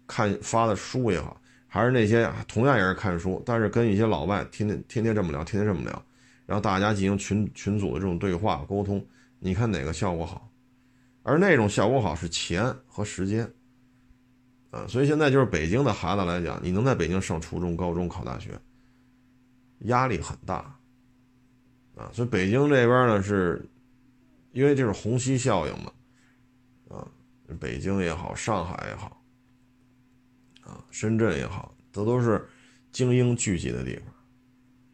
[0.07, 6.03] 看发的书也好，还是那些同样也是看书，但是跟一些老外天天天天这么聊，天天这么聊，
[6.47, 9.05] 然后大家进行群群组的这种对话沟通，
[9.37, 10.49] 你看哪个效果好？
[11.21, 13.47] 而那种效果好是钱和时间，
[14.71, 18.59] 啊，所以现在就是北京的孩子来讲，你能在北京上初中、高中、考大学，
[19.81, 20.75] 压力很大，
[21.95, 23.63] 啊，所以北京这边呢是。
[24.57, 25.93] 因为这是虹吸效应嘛，
[26.89, 27.07] 啊，
[27.59, 29.23] 北京也好，上海也好，
[30.61, 32.43] 啊，深圳也好，这都是
[32.91, 34.01] 精英聚集的地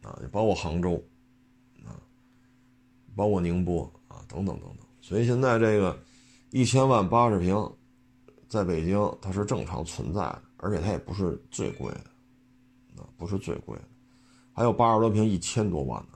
[0.02, 1.02] 方，啊，包括杭州，
[1.82, 1.96] 啊，
[3.16, 4.86] 包括宁波啊，等等等等。
[5.00, 5.98] 所以现在这个
[6.50, 7.56] 一千万八十平，
[8.46, 13.84] 在北京它是正常存在的，而且它也不是最贵的，啊，不是最贵的，
[14.52, 16.13] 还有八十多平一千多万的。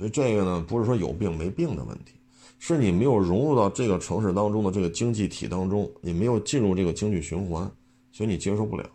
[0.00, 2.14] 所以这个呢，不是说有病没病的问题，
[2.58, 7.70] 是你没有融入到这个城市当中的这个经济体当中，你没有进入这个经济循环，
[8.10, 8.88] 所以你接受不了。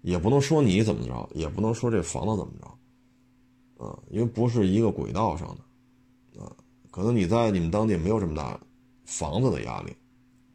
[0.00, 6.50] 也不能说你怎么着，也不能说这房子怎么着，啊，因为不是一个轨道上的，啊，
[6.90, 8.58] 可能你在你们当地没有这么大
[9.04, 9.92] 房子的压力，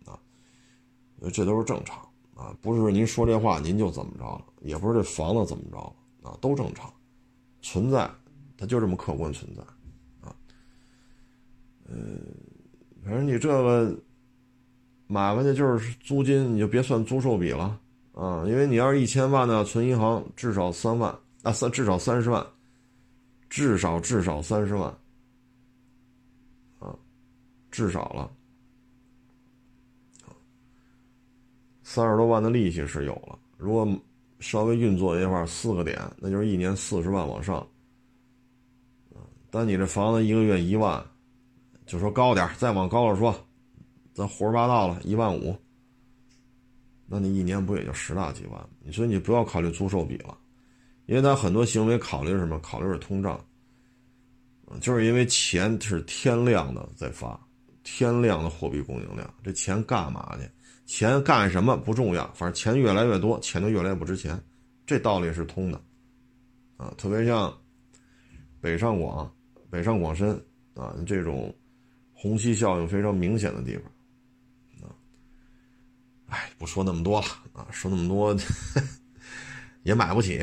[0.03, 0.17] 啊，
[1.31, 1.99] 这都是正常，
[2.33, 6.91] 啊，不是您说这话您就怎么着了，也不是这房子怎么着了，啊，都正常，
[7.61, 8.09] 存在。
[8.61, 9.61] 它就这么客观存在，
[10.19, 10.35] 啊，
[11.87, 12.19] 嗯，
[13.05, 13.97] 反正你这个
[15.07, 17.79] 买回去就是租金，你就别算租售比了，
[18.13, 22.45] 啊，因为你要是一千万呢，存银行至少三万，啊三至少三十万，
[23.49, 24.93] 至少至少三十万，
[26.79, 26.93] 啊，
[27.71, 28.29] 至少了，
[31.81, 33.87] 三十多万的利息是有了，如果
[34.41, 37.65] 稍微运作一块四个点，那就是一年四十万往上。
[39.51, 41.03] 但你这房子一个月一万，
[41.85, 43.35] 就说高点再往高了说，
[44.13, 45.57] 咱胡说八道了，一万五，
[47.07, 48.69] 那你一年不也就十大几万？
[48.79, 50.37] 你说你不要考虑租售比了，
[51.07, 52.59] 因为他很多行为考虑什么？
[52.59, 53.43] 考虑是通胀，
[54.79, 57.39] 就是因为钱是天量的在发，
[57.83, 60.47] 天量的货币供应量，这钱干嘛去？
[60.85, 64.39] 钱干什么不重要，反正钱越来越多，钱就越来越不值钱，
[64.85, 65.81] 这道理是通的，
[66.77, 67.51] 啊，特别像
[68.61, 69.31] 北上广。
[69.69, 70.31] 北上广深
[70.75, 71.53] 啊，这种
[72.13, 74.95] 虹吸效应非常明显的地方啊，
[76.27, 78.35] 哎，不说那么多了啊，说那么多
[79.83, 80.39] 也买不起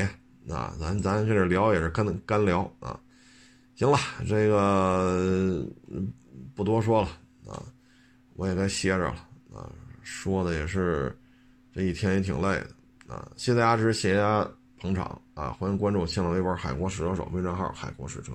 [0.49, 2.99] 啊，咱咱这聊也是干干聊啊。
[3.75, 3.97] 行了，
[4.27, 5.63] 这个
[6.55, 7.07] 不多说了
[7.45, 7.61] 啊，
[8.33, 9.69] 我也该歇着了啊。
[10.01, 11.15] 说的也是
[11.71, 13.29] 这一天也挺累的啊。
[13.35, 15.51] 谢谢大家支持，谢谢大家捧场啊！
[15.51, 18.33] 欢迎关注新浪微博“海国试车手”微信号“海国试车”。